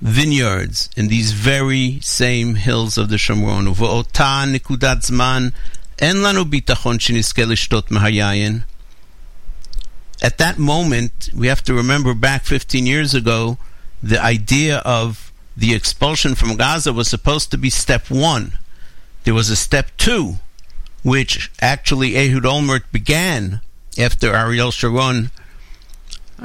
vineyards 0.00 0.90
in 0.96 1.08
these 1.08 1.32
very 1.32 2.00
same 2.00 2.56
hills 2.56 2.98
of 2.98 3.08
the 3.08 3.16
Shomron. 3.16 3.74
V'ota 3.74 4.44
nikudat 4.46 5.02
zman 5.08 5.52
en 5.98 6.16
bitachon 6.16 6.98
sheniske 6.98 7.44
lishtot 7.44 7.88
mehayayin. 7.88 8.64
At 10.22 10.38
that 10.38 10.58
moment, 10.58 11.30
we 11.34 11.46
have 11.48 11.62
to 11.64 11.74
remember 11.74 12.14
back 12.14 12.44
15 12.44 12.86
years 12.86 13.14
ago, 13.14 13.58
the 14.02 14.22
idea 14.22 14.78
of 14.78 15.32
the 15.56 15.74
expulsion 15.74 16.34
from 16.34 16.56
Gaza 16.56 16.92
was 16.92 17.08
supposed 17.08 17.50
to 17.50 17.58
be 17.58 17.70
step 17.70 18.10
one. 18.10 18.58
There 19.24 19.34
was 19.34 19.50
a 19.50 19.56
step 19.56 19.90
two, 19.96 20.36
which 21.02 21.50
actually 21.60 22.16
Ehud 22.16 22.44
Olmert 22.44 22.84
began 22.92 23.60
after 23.98 24.34
Ariel 24.34 24.70
Sharon 24.70 25.30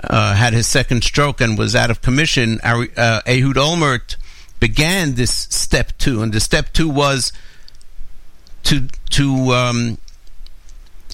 uh, 0.04 0.36
had 0.36 0.54
his 0.54 0.68
second 0.68 1.04
stroke 1.04 1.42
and 1.42 1.58
was 1.58 1.76
out 1.76 1.92
of 1.92 2.02
commission. 2.02 2.60
Ari, 2.64 2.90
uh, 2.96 3.22
Ehud 3.28 3.56
Olmert 3.56 4.16
began 4.60 5.16
this 5.16 5.32
step 5.32 5.92
two, 5.98 6.22
and 6.22 6.34
the 6.34 6.40
step 6.40 6.74
two 6.74 6.90
was 6.90 7.34
to 8.64 8.88
to 9.10 9.52
um, 9.52 9.98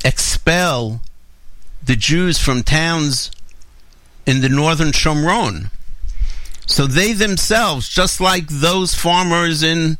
expel 0.05 1.01
the 1.83 1.95
Jews 1.95 2.37
from 2.37 2.63
towns 2.63 3.31
in 4.25 4.41
the 4.41 4.49
northern 4.49 4.91
Shomron. 4.91 5.71
So 6.65 6.85
they 6.85 7.13
themselves, 7.13 7.87
just 7.87 8.19
like 8.19 8.47
those 8.47 8.93
farmers 8.93 9.63
in 9.63 9.97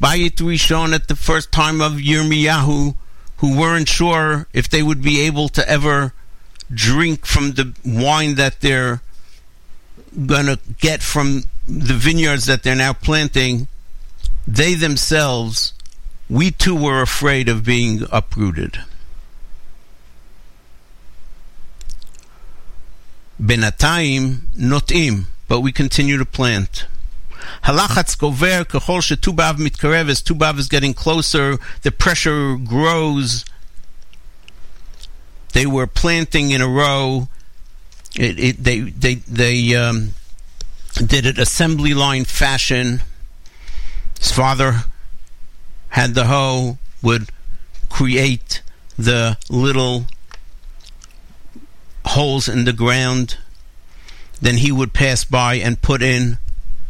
Bayit 0.00 0.36
Rishon 0.36 0.94
at 0.94 1.08
the 1.08 1.16
first 1.16 1.50
time 1.50 1.80
of 1.80 1.92
Yirmiyahu, 1.92 2.94
who 3.38 3.58
weren't 3.58 3.88
sure 3.88 4.46
if 4.52 4.68
they 4.68 4.82
would 4.82 5.00
be 5.00 5.22
able 5.22 5.48
to 5.48 5.66
ever 5.68 6.12
drink 6.72 7.26
from 7.26 7.52
the 7.52 7.74
wine 7.84 8.34
that 8.36 8.60
they're 8.60 9.02
going 10.26 10.46
to 10.46 10.58
get 10.78 11.02
from 11.02 11.44
the 11.66 11.94
vineyards 11.94 12.46
that 12.46 12.62
they're 12.62 12.74
now 12.74 12.92
planting, 12.92 13.68
they 14.46 14.74
themselves, 14.74 15.72
we 16.28 16.50
too 16.50 16.74
were 16.74 17.02
afraid 17.02 17.48
of 17.48 17.64
being 17.64 18.02
uprooted. 18.10 18.78
Benatayim 23.40 24.38
notim, 24.56 25.24
but 25.48 25.60
we 25.60 25.72
continue 25.72 26.16
to 26.18 26.24
plant. 26.24 26.86
Halachatz 27.64 28.16
gover 28.16 28.64
kechol 28.64 29.00
shetubav 29.00 29.56
mitkarev 29.56 30.08
as 30.08 30.22
tubav 30.22 30.58
is 30.58 30.68
getting 30.68 30.94
closer, 30.94 31.58
the 31.82 31.90
pressure 31.90 32.56
grows. 32.56 33.44
They 35.52 35.66
were 35.66 35.86
planting 35.86 36.50
in 36.50 36.60
a 36.60 36.68
row. 36.68 37.28
It, 38.14 38.38
it, 38.38 38.64
they 38.64 38.80
they 38.80 39.14
they 39.14 39.74
um, 39.74 40.14
did 40.94 41.26
it 41.26 41.38
assembly 41.38 41.94
line 41.94 42.24
fashion. 42.24 43.00
His 44.18 44.32
father 44.32 44.84
had 45.90 46.14
the 46.14 46.24
hoe, 46.24 46.78
would 47.02 47.28
create 47.90 48.62
the 48.96 49.36
little 49.50 50.06
holes 52.06 52.48
in 52.48 52.64
the 52.64 52.72
ground. 52.72 53.36
Then 54.40 54.56
he 54.56 54.72
would 54.72 54.92
pass 54.92 55.24
by 55.24 55.54
and 55.54 55.82
put 55.82 56.02
in 56.02 56.38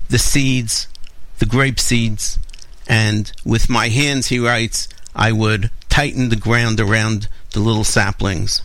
the 0.09 0.19
seeds, 0.19 0.89
the 1.39 1.47
grape 1.47 1.81
seeds, 1.81 2.39
and 2.87 3.33
with 3.45 3.69
my 3.69 3.89
hands, 3.89 4.29
he 4.29 4.39
writes, 4.39 4.89
I 5.15 5.33
would 5.33 5.71
tighten 5.89 6.29
the 6.29 6.37
ground 6.37 6.81
around 6.81 7.29
the 7.53 7.61
little 7.61 7.85
saplings. 7.85 8.63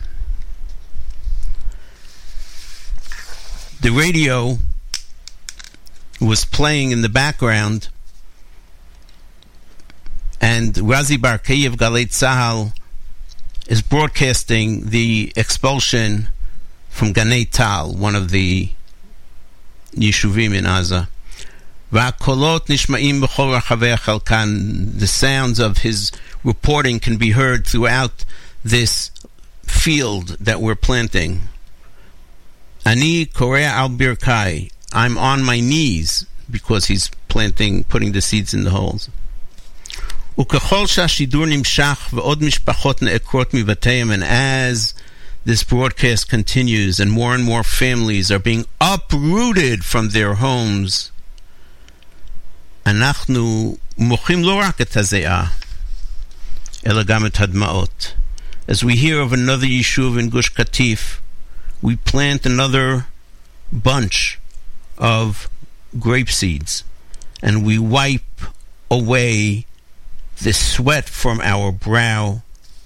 The 3.81 3.91
radio 3.91 4.57
was 6.19 6.45
playing 6.45 6.91
in 6.91 7.01
the 7.01 7.09
background, 7.09 7.89
and 10.41 10.73
Razi 10.73 11.15
of 11.67 11.75
Galei 11.77 12.07
Tzahal 12.07 12.73
is 13.67 13.81
broadcasting 13.81 14.89
the 14.89 15.31
expulsion 15.35 16.29
from 16.89 17.13
Ganei 17.13 17.49
Tal, 17.49 17.93
one 17.93 18.15
of 18.15 18.31
the 18.31 18.71
Yeshuvim 19.91 20.55
in 20.55 20.63
Aza. 20.65 21.07
The 24.99 25.07
sounds 25.07 25.59
of 25.59 25.77
his 25.77 26.11
reporting 26.43 26.99
can 26.99 27.17
be 27.17 27.31
heard 27.31 27.67
throughout 27.67 28.25
this 28.64 29.10
field 29.64 30.36
that 30.40 30.60
we're 30.60 30.74
planting. 30.74 31.42
Ani 32.84 33.26
Korea 33.26 33.68
al 33.68 33.90
Birkai. 33.90 34.70
I'm 34.92 35.16
on 35.16 35.42
my 35.42 35.60
knees 35.60 36.26
because 36.50 36.86
he's 36.86 37.08
planting, 37.28 37.84
putting 37.84 38.12
the 38.12 38.20
seeds 38.20 38.52
in 38.54 38.64
the 38.64 38.70
holes. 38.70 39.08
וככל 40.38 40.86
שהשידור 40.86 41.46
נמשך 41.46 42.08
ועוד 42.12 42.42
משפחות 42.42 43.02
נעקרות 43.02 43.54
מבתיהם, 43.54 44.12
and 44.12 44.22
as 44.22 44.94
this 45.44 45.62
broadcast 45.62 46.28
continues 46.28 47.00
and 47.00 47.10
more 47.10 47.34
and 47.34 47.44
more 47.44 47.62
families 47.62 48.30
are 48.30 48.38
being 48.38 48.64
uprooted 48.80 49.84
from 49.84 50.08
their 50.10 50.34
homes, 50.34 51.10
אנחנו 52.86 53.76
מוחים 53.98 54.44
לא 54.44 54.54
רק 54.54 54.80
את 54.80 54.96
הזיעה, 54.96 55.46
אלא 56.86 57.02
גם 57.02 57.26
את 57.26 57.40
הדמעות. 57.40 58.12
As 58.68 58.84
we 58.84 58.96
hear 58.96 59.20
of 59.20 59.32
another 59.32 59.66
yishuv 59.66 60.18
in 60.18 60.30
Gush 60.30 60.52
Katif, 60.54 61.18
we 61.80 61.96
plant 61.96 62.46
another 62.46 63.06
bunch 63.72 64.38
of 64.96 65.50
grape 65.98 66.30
seeds 66.30 66.84
and 67.42 67.66
we 67.66 67.78
wipe 67.78 68.40
away 68.90 69.66
the 70.42 70.52
sweat 70.52 71.08
from 71.08 71.40
our 71.40 71.72
brow 71.72 72.42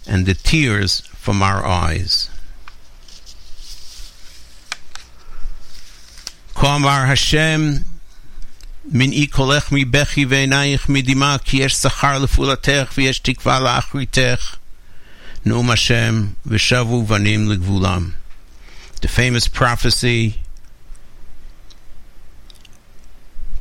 and 0.06 0.24
the 0.26 0.34
tears 0.34 1.00
from 1.14 1.42
our 1.42 1.64
eyes. 1.64 2.30
Kamar 6.54 7.06
Hashem, 7.06 7.84
מנעי 8.92 9.26
קולך 9.26 9.72
מבכי 9.72 10.26
ועינייך 10.28 10.88
מדמעה, 10.88 11.38
כי 11.38 11.56
יש 11.56 11.74
שכר 11.74 12.18
לפעולתך 12.18 12.92
ויש 12.96 13.18
תקווה 13.18 13.60
לאחריתך. 13.60 14.56
Num 15.43 15.65
Hashem 15.65 16.35
v'shavu 16.47 17.03
vanim 17.03 17.47
l'gvulam. 17.47 18.13
The 19.01 19.07
famous 19.07 19.47
prophecy 19.47 20.41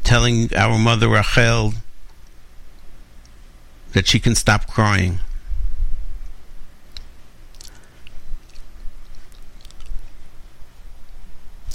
telling 0.05 0.55
our 0.55 0.77
mother 0.77 1.09
Rachel 1.09 1.73
that 3.93 4.07
she 4.07 4.21
can 4.21 4.35
stop 4.35 4.67
crying. 4.67 5.21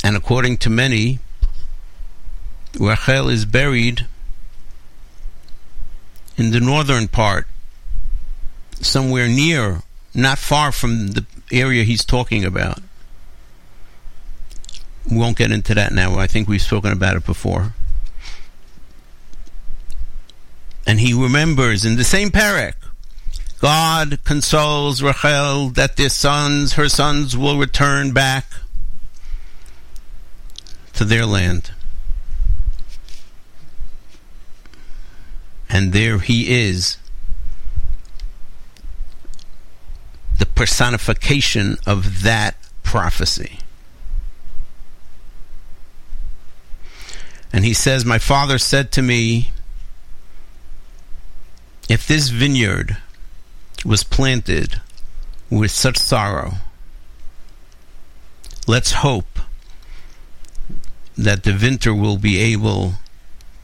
And 0.03 0.15
according 0.15 0.57
to 0.57 0.69
many, 0.69 1.17
Rachel 2.79 3.27
is 3.29 3.45
buried 3.45 4.05
in 6.37 6.51
the 6.51 6.59
northern 6.59 7.07
part, 7.07 7.47
somewhere 8.81 9.27
near 9.27 9.81
not 10.15 10.37
far 10.37 10.71
from 10.71 11.09
the 11.09 11.25
area 11.51 11.83
he's 11.83 12.05
talking 12.05 12.45
about. 12.45 12.79
We 15.09 15.17
won't 15.17 15.37
get 15.37 15.51
into 15.51 15.75
that 15.75 15.91
now. 15.91 16.17
I 16.17 16.27
think 16.27 16.47
we've 16.47 16.61
spoken 16.61 16.91
about 16.91 17.15
it 17.15 17.25
before. 17.25 17.73
And 20.87 20.99
he 20.99 21.13
remembers 21.13 21.85
in 21.85 21.95
the 21.95 22.03
same 22.03 22.29
parak, 22.29 22.75
God 23.59 24.23
consoles 24.23 25.01
Rachel 25.01 25.69
that 25.69 25.97
their 25.97 26.09
sons, 26.09 26.73
her 26.73 26.89
sons, 26.89 27.35
will 27.35 27.57
return 27.57 28.11
back 28.11 28.45
to 30.93 31.05
their 31.05 31.25
land. 31.25 31.71
And 35.69 35.93
there 35.93 36.19
he 36.19 36.53
is, 36.67 36.97
the 40.37 40.45
personification 40.45 41.77
of 41.85 42.23
that 42.23 42.55
prophecy. 42.83 43.59
And 47.53 47.63
he 47.63 47.73
says, 47.73 48.03
My 48.03 48.19
father 48.19 48.57
said 48.57 48.91
to 48.93 49.01
me, 49.01 49.51
if 51.87 52.07
this 52.07 52.29
vineyard 52.29 52.97
was 53.85 54.03
planted 54.03 54.81
with 55.49 55.71
such 55.71 55.97
sorrow, 55.97 56.55
let's 58.67 58.93
hope 58.93 59.39
that 61.17 61.43
the 61.43 61.53
winter 61.53 61.93
will 61.93 62.17
be 62.17 62.39
able 62.39 62.95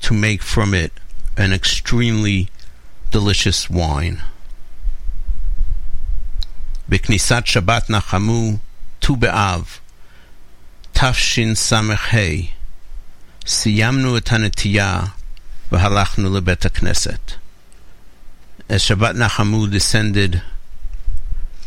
to 0.02 0.14
make 0.14 0.42
from 0.42 0.74
it 0.74 0.94
an 1.36 1.52
extremely 1.52 2.50
delicious 3.10 3.70
wine. 3.70 4.22
בכניסת 6.91 7.43
שבת 7.47 7.91
נחמו, 7.91 8.57
ט"ו 8.99 9.17
באב, 9.17 9.65
תשס"ה, 10.93 11.81
סיימנו 13.47 14.17
את 14.17 14.33
הנטייה 14.33 15.01
והלכנו 15.73 16.37
לבית 16.37 16.67
הכנסת. 16.67 17.33
As 18.69 18.83
Shabbat 18.83 19.15
Nachamu 19.15 19.71
descended, 19.71 20.43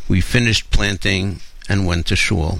we 0.09 0.19
finished 0.19 0.69
planting 0.69 1.39
and 1.69 1.85
went 1.85 2.07
to 2.07 2.15
shul. 2.17 2.59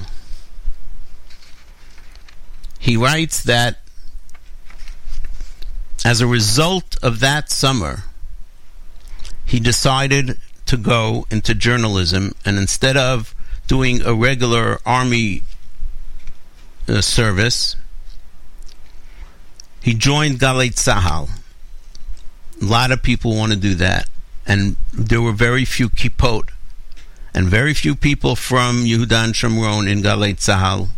He 2.80 2.96
writes 2.96 3.44
that 3.44 3.82
as 6.06 6.22
a 6.22 6.28
result 6.28 6.98
of 7.04 7.20
that 7.20 7.52
summer, 7.52 8.04
he 9.46 9.60
decided 9.60 10.38
to 10.75 10.83
go 10.83 11.25
into 11.31 11.55
journalism 11.55 12.35
and 12.45 12.59
instead 12.59 12.97
of 12.97 13.35
doing 13.69 14.03
a 14.03 14.13
regular 14.13 14.79
army 14.85 15.43
uh, 16.89 17.01
service, 17.01 17.77
he 19.81 19.95
joined 19.95 20.41
Galei 20.41 20.71
Tzahal. 20.71 21.31
A 22.61 22.65
lot 22.65 22.91
of 22.91 23.03
people 23.03 23.37
want 23.37 23.53
to 23.53 23.59
do 23.59 23.75
that, 23.75 24.09
and 24.47 24.77
there 24.93 25.23
were 25.23 25.33
very 25.33 25.65
few 25.65 25.89
kippot 25.89 26.51
and 27.33 27.47
very 27.47 27.75
few 27.75 27.95
people 27.95 28.35
from 28.35 28.85
Yehudan 28.85 29.33
Shomron 29.33 29.91
in 29.91 30.03
Galei 30.03 30.35
Tzahal, 30.35 30.89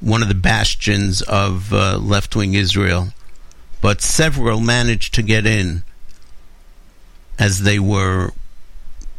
one 0.00 0.22
of 0.22 0.28
the 0.28 0.34
bastions 0.34 1.22
of 1.22 1.72
uh, 1.72 1.98
left-wing 1.98 2.54
Israel, 2.54 3.08
but 3.80 4.00
several 4.00 4.60
managed 4.60 5.14
to 5.14 5.22
get 5.22 5.46
in 5.46 5.84
as 7.38 7.62
they 7.62 7.78
were 7.78 8.32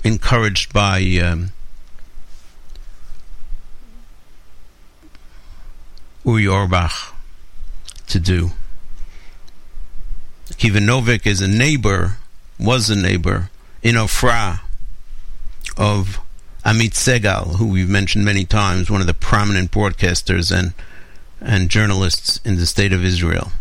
encouraged 0.06 0.72
by 0.72 1.00
um, 1.22 1.52
Uri 6.24 6.44
Orbach 6.44 7.12
to 8.08 8.20
do. 8.20 8.52
Kiva 10.58 10.78
Novik 10.78 11.26
is 11.26 11.42
a 11.42 11.48
neighbor, 11.48 12.18
was 12.60 12.90
a 12.90 12.96
neighbor 12.96 13.50
in 13.82 13.96
Ofra 13.96 14.62
of 15.76 16.20
Amit 16.64 16.92
Segal, 16.92 17.56
who 17.58 17.68
we've 17.68 17.90
mentioned 17.90 18.24
many 18.24 18.46
times, 18.46 18.92
one 18.92 19.02
of 19.02 19.08
the 19.08 19.14
prominent 19.14 19.72
broadcasters 19.72 20.56
and 20.56 20.74
and 21.42 21.70
journalists 21.70 22.40
in 22.46 22.56
the 22.56 22.66
state 22.66 22.94
of 22.94 23.04
Israel. 23.04 23.52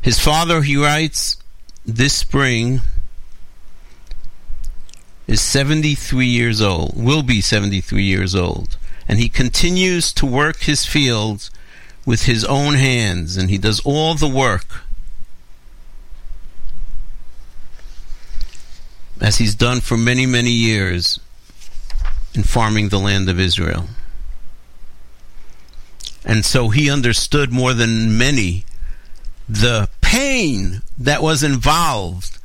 His 0.00 0.18
father, 0.18 0.62
he 0.62 0.76
writes, 0.76 1.36
this 1.84 2.14
spring 2.14 2.80
is 5.26 5.40
73 5.40 6.26
years 6.26 6.60
old, 6.60 6.92
will 6.96 7.22
be 7.22 7.40
73 7.40 8.02
years 8.02 8.34
old, 8.34 8.76
and 9.06 9.18
he 9.18 9.28
continues 9.28 10.12
to 10.14 10.26
work 10.26 10.62
his 10.62 10.84
fields 10.84 11.50
with 12.04 12.22
his 12.22 12.44
own 12.44 12.74
hands, 12.74 13.36
and 13.36 13.50
he 13.50 13.58
does 13.58 13.80
all 13.80 14.14
the 14.14 14.28
work 14.28 14.84
as 19.20 19.36
he's 19.36 19.54
done 19.54 19.80
for 19.80 19.96
many, 19.96 20.26
many 20.26 20.50
years 20.50 21.20
in 22.34 22.42
farming 22.42 22.88
the 22.88 22.98
land 22.98 23.28
of 23.28 23.38
Israel. 23.38 23.86
And 26.24 26.44
so 26.44 26.68
he 26.70 26.90
understood 26.90 27.52
more 27.52 27.74
than 27.74 28.16
many 28.16 28.64
the 29.48 29.89
pain 30.10 30.82
that 30.98 31.22
was 31.22 31.44
involved 31.44 32.36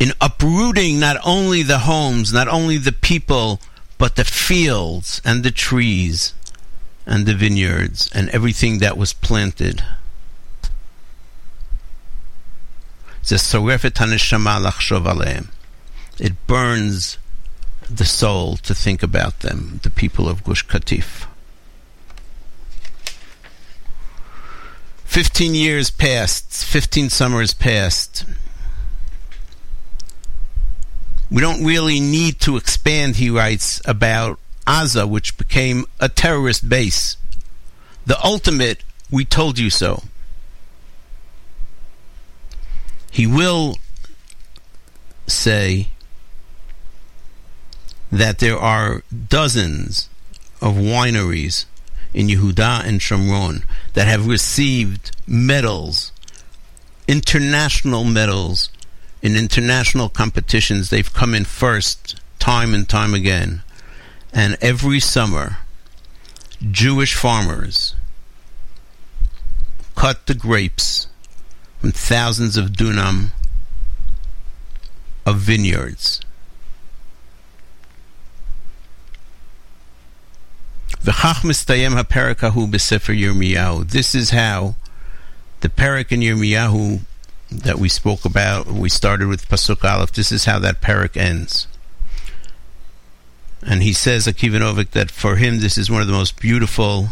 in 0.00 0.12
uprooting 0.20 0.98
not 0.98 1.16
only 1.24 1.62
the 1.62 1.78
homes, 1.78 2.32
not 2.32 2.48
only 2.48 2.76
the 2.76 2.90
people, 2.90 3.60
but 3.98 4.16
the 4.16 4.24
fields 4.24 5.22
and 5.24 5.44
the 5.44 5.52
trees 5.52 6.34
and 7.06 7.24
the 7.24 7.34
vineyards 7.34 8.10
and 8.12 8.28
everything 8.30 8.78
that 8.78 8.98
was 8.98 9.12
planted. 9.12 9.84
It 16.18 16.34
burns 16.48 17.16
the 17.88 18.04
soul 18.04 18.56
to 18.56 18.74
think 18.74 19.04
about 19.04 19.38
them, 19.40 19.78
the 19.84 19.90
people 19.90 20.28
of 20.28 20.42
Gush 20.42 20.66
Katif. 20.66 21.28
Fifteen 25.08 25.54
years 25.54 25.90
passed, 25.90 26.66
fifteen 26.66 27.08
summers 27.08 27.54
passed. 27.54 28.26
We 31.30 31.40
don't 31.40 31.64
really 31.64 31.98
need 31.98 32.38
to 32.40 32.58
expand, 32.58 33.16
he 33.16 33.30
writes, 33.30 33.80
about 33.86 34.38
Aza, 34.66 35.08
which 35.08 35.38
became 35.38 35.86
a 35.98 36.10
terrorist 36.10 36.68
base. 36.68 37.16
The 38.04 38.22
ultimate, 38.22 38.84
we 39.10 39.24
told 39.24 39.58
you 39.58 39.70
so. 39.70 40.02
He 43.10 43.26
will 43.26 43.78
say 45.26 45.88
that 48.12 48.40
there 48.40 48.58
are 48.58 49.02
dozens 49.10 50.10
of 50.60 50.74
wineries 50.74 51.64
in 52.18 52.26
Yehuda 52.26 52.84
and 52.84 52.98
Shomron 52.98 53.62
that 53.92 54.08
have 54.08 54.26
received 54.26 55.12
medals, 55.24 56.10
international 57.06 58.02
medals, 58.02 58.70
in 59.22 59.36
international 59.36 60.08
competitions. 60.08 60.90
They've 60.90 61.12
come 61.12 61.32
in 61.32 61.44
first 61.44 62.20
time 62.40 62.74
and 62.74 62.88
time 62.88 63.14
again. 63.14 63.62
And 64.32 64.58
every 64.60 64.98
summer, 64.98 65.58
Jewish 66.72 67.14
farmers 67.14 67.94
cut 69.94 70.26
the 70.26 70.34
grapes 70.34 71.06
from 71.80 71.92
thousands 71.92 72.56
of 72.56 72.72
dunam 72.72 73.30
of 75.24 75.36
vineyards. 75.36 76.20
V'chach 81.08 81.40
mistayem 81.40 81.94
haperikahu 81.98 82.70
b'sefer 82.70 83.18
Yirmiyahu. 83.18 83.88
This 83.88 84.14
is 84.14 84.28
how 84.28 84.74
the 85.60 85.70
parak 85.70 86.12
in 86.12 86.20
Yirmiyahu 86.20 87.00
that 87.50 87.78
we 87.78 87.88
spoke 87.88 88.26
about, 88.26 88.66
we 88.66 88.90
started 88.90 89.26
with 89.26 89.48
Pasuk 89.48 89.90
Aleph, 89.90 90.12
this 90.12 90.30
is 90.30 90.44
how 90.44 90.58
that 90.58 90.82
parak 90.82 91.16
ends. 91.16 91.66
And 93.62 93.82
he 93.82 93.94
says, 93.94 94.26
Akiva 94.26 94.60
Novik, 94.60 94.90
that 94.90 95.10
for 95.10 95.36
him 95.36 95.60
this 95.60 95.78
is 95.78 95.90
one 95.90 96.02
of 96.02 96.08
the 96.08 96.12
most 96.12 96.38
beautiful 96.38 97.08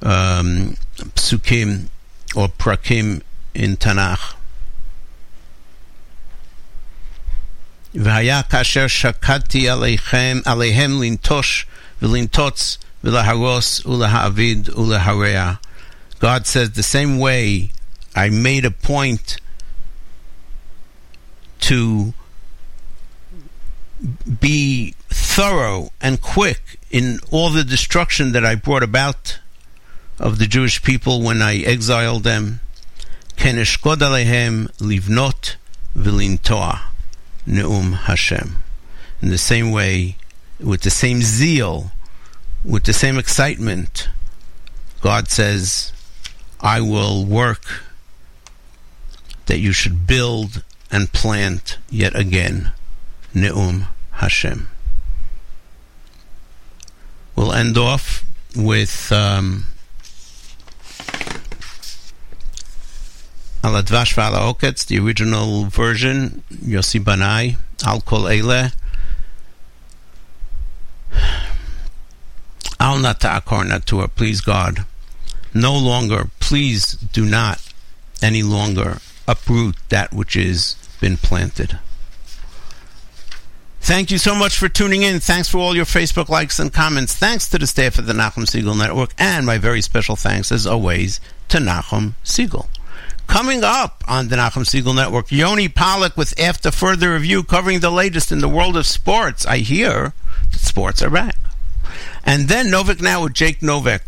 um, 0.00 0.76
psukim 1.16 1.88
or 2.36 2.46
prakim 2.46 3.22
in 3.54 3.76
Tanakh. 3.76 4.36
והיה 7.94 8.42
כאשר 8.42 8.86
שקדתי 8.86 9.68
עליכם, 9.68 10.40
עליהם 10.44 11.00
lintosh 11.02 11.64
V'limtotz 12.02 12.78
v'lahagos 13.04 13.84
u'lahavid 13.84 14.64
u'laharea. 14.70 15.60
God 16.18 16.48
says 16.48 16.72
the 16.72 16.82
same 16.82 17.20
way 17.20 17.70
I 18.16 18.28
made 18.28 18.64
a 18.64 18.72
point 18.72 19.36
to 21.60 22.12
be 24.40 24.94
thorough 25.08 25.90
and 26.00 26.20
quick 26.20 26.80
in 26.90 27.20
all 27.30 27.50
the 27.50 27.62
destruction 27.62 28.32
that 28.32 28.44
I 28.44 28.56
brought 28.56 28.82
about 28.82 29.38
of 30.18 30.40
the 30.40 30.46
Jewish 30.46 30.82
people 30.82 31.22
when 31.22 31.40
I 31.40 31.58
exiled 31.58 32.24
them. 32.24 32.58
Keneshkod 33.36 33.98
alehem 33.98 34.72
livnot 34.78 35.54
v'lintoa 35.96 36.80
neum 37.46 37.94
Hashem. 37.94 38.56
In 39.20 39.28
the 39.28 39.38
same 39.38 39.70
way, 39.70 40.16
with 40.62 40.82
the 40.82 40.90
same 40.90 41.22
zeal, 41.22 41.92
with 42.64 42.84
the 42.84 42.92
same 42.92 43.18
excitement, 43.18 44.08
God 45.00 45.28
says, 45.28 45.92
I 46.60 46.80
will 46.80 47.24
work 47.24 47.84
that 49.46 49.58
you 49.58 49.72
should 49.72 50.06
build 50.06 50.62
and 50.90 51.12
plant 51.12 51.78
yet 51.90 52.14
again 52.14 52.72
Neum 53.34 53.88
Hashem. 54.12 54.68
We'll 57.34 57.52
end 57.52 57.76
off 57.78 58.24
with 58.54 59.10
um, 59.10 59.66
Ala 63.64 63.82
Dvash 63.82 64.14
Vala 64.14 64.52
Oketz, 64.52 64.86
the 64.86 64.98
original 64.98 65.64
version, 65.64 66.42
Yossi 66.52 67.00
Banai, 67.02 67.56
Al 67.84 68.00
Kol 68.02 68.22
Eile. 68.22 68.72
Al 72.80 72.98
Nata 72.98 73.42
Natua, 73.46 74.10
please 74.14 74.40
God. 74.40 74.84
No 75.54 75.76
longer, 75.76 76.30
please 76.40 76.92
do 76.92 77.24
not 77.24 77.60
any 78.20 78.42
longer 78.42 78.98
uproot 79.28 79.76
that 79.88 80.12
which 80.12 80.34
has 80.34 80.76
been 81.00 81.16
planted. 81.16 81.78
Thank 83.80 84.12
you 84.12 84.18
so 84.18 84.34
much 84.34 84.56
for 84.56 84.68
tuning 84.68 85.02
in. 85.02 85.18
Thanks 85.18 85.48
for 85.48 85.58
all 85.58 85.74
your 85.74 85.84
Facebook 85.84 86.28
likes 86.28 86.60
and 86.60 86.72
comments. 86.72 87.14
Thanks 87.14 87.48
to 87.48 87.58
the 87.58 87.66
staff 87.66 87.98
of 87.98 88.06
the 88.06 88.12
Nachum 88.12 88.44
Segal 88.44 88.78
Network, 88.78 89.12
and 89.18 89.44
my 89.44 89.58
very 89.58 89.82
special 89.82 90.14
thanks, 90.14 90.52
as 90.52 90.68
always, 90.68 91.20
to 91.48 91.58
Nachum 91.58 92.14
Segal. 92.24 92.68
Coming 93.26 93.64
up 93.64 94.04
on 94.06 94.28
the 94.28 94.36
Nachum 94.36 94.62
Segal 94.62 94.94
Network, 94.94 95.32
Yoni 95.32 95.68
Pollock 95.68 96.16
with 96.16 96.38
After 96.38 96.70
Further 96.70 97.12
Review, 97.14 97.42
covering 97.42 97.80
the 97.80 97.90
latest 97.90 98.30
in 98.30 98.38
the 98.38 98.48
world 98.48 98.76
of 98.76 98.86
sports. 98.86 99.44
I 99.46 99.58
hear 99.58 100.12
sports 100.54 101.02
are 101.02 101.10
back. 101.10 101.36
And 102.24 102.48
then 102.48 102.70
Novak 102.70 103.00
Now 103.00 103.24
with 103.24 103.34
Jake 103.34 103.62
Novak 103.62 104.02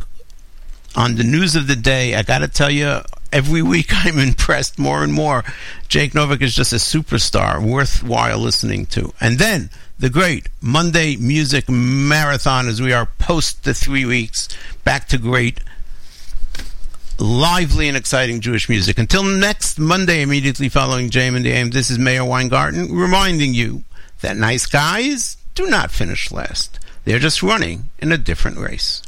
on 0.97 1.16
the 1.16 1.24
news 1.24 1.57
of 1.57 1.66
the 1.66 1.76
day. 1.76 2.14
I 2.14 2.22
got 2.22 2.38
to 2.38 2.49
tell 2.49 2.70
you, 2.70 3.01
every 3.32 3.62
week 3.62 3.88
I'm 3.90 4.18
impressed 4.18 4.78
more 4.78 5.03
and 5.03 5.12
more. 5.12 5.45
Jake 5.88 6.14
Novak 6.14 6.40
is 6.42 6.55
just 6.55 6.72
a 6.72 6.76
superstar, 6.76 7.62
worthwhile 7.62 8.38
listening 8.38 8.86
to. 8.86 9.12
And 9.20 9.38
then 9.38 9.70
the 9.99 10.11
great 10.11 10.49
Monday 10.61 11.16
Music 11.16 11.68
Marathon 11.68 12.68
as 12.68 12.80
we 12.80 12.92
are 12.92 13.07
post 13.18 13.64
the 13.64 13.74
three 13.74 14.05
weeks 14.05 14.49
back 14.84 15.09
to 15.09 15.18
great, 15.18 15.61
lively 17.18 17.88
and 17.88 17.97
exciting 17.97 18.40
Jewish 18.40 18.68
music. 18.68 18.99
Until 18.99 19.22
next 19.24 19.78
Monday, 19.78 20.22
immediately 20.22 20.68
following 20.68 21.11
JM 21.11 21.36
in 21.36 21.42
the 21.42 21.53
AM, 21.53 21.70
this 21.70 21.90
is 21.90 21.99
Meir 21.99 22.24
Weingarten 22.24 22.92
reminding 22.92 23.55
you 23.55 23.84
that 24.20 24.36
nice 24.36 24.66
guys 24.66 25.36
do 25.55 25.67
not 25.67 25.91
finish 25.91 26.32
last. 26.32 26.80
They're 27.05 27.20
just 27.20 27.43
running 27.43 27.89
in 27.99 28.11
a 28.11 28.17
different 28.17 28.57
race. 28.57 29.01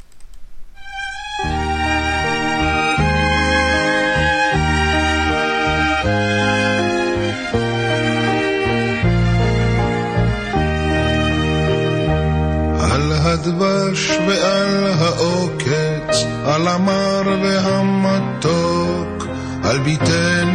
הדבש 13.32 14.10
ועל 14.28 14.86
העוקץ, 15.00 16.26
על 16.46 16.68
המר 16.68 17.22
והמתוק, 17.44 19.26
על 19.64 19.80
ביתנו 19.80 20.55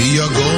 Be 0.00 0.16
a 0.16 0.26
go 0.28 0.49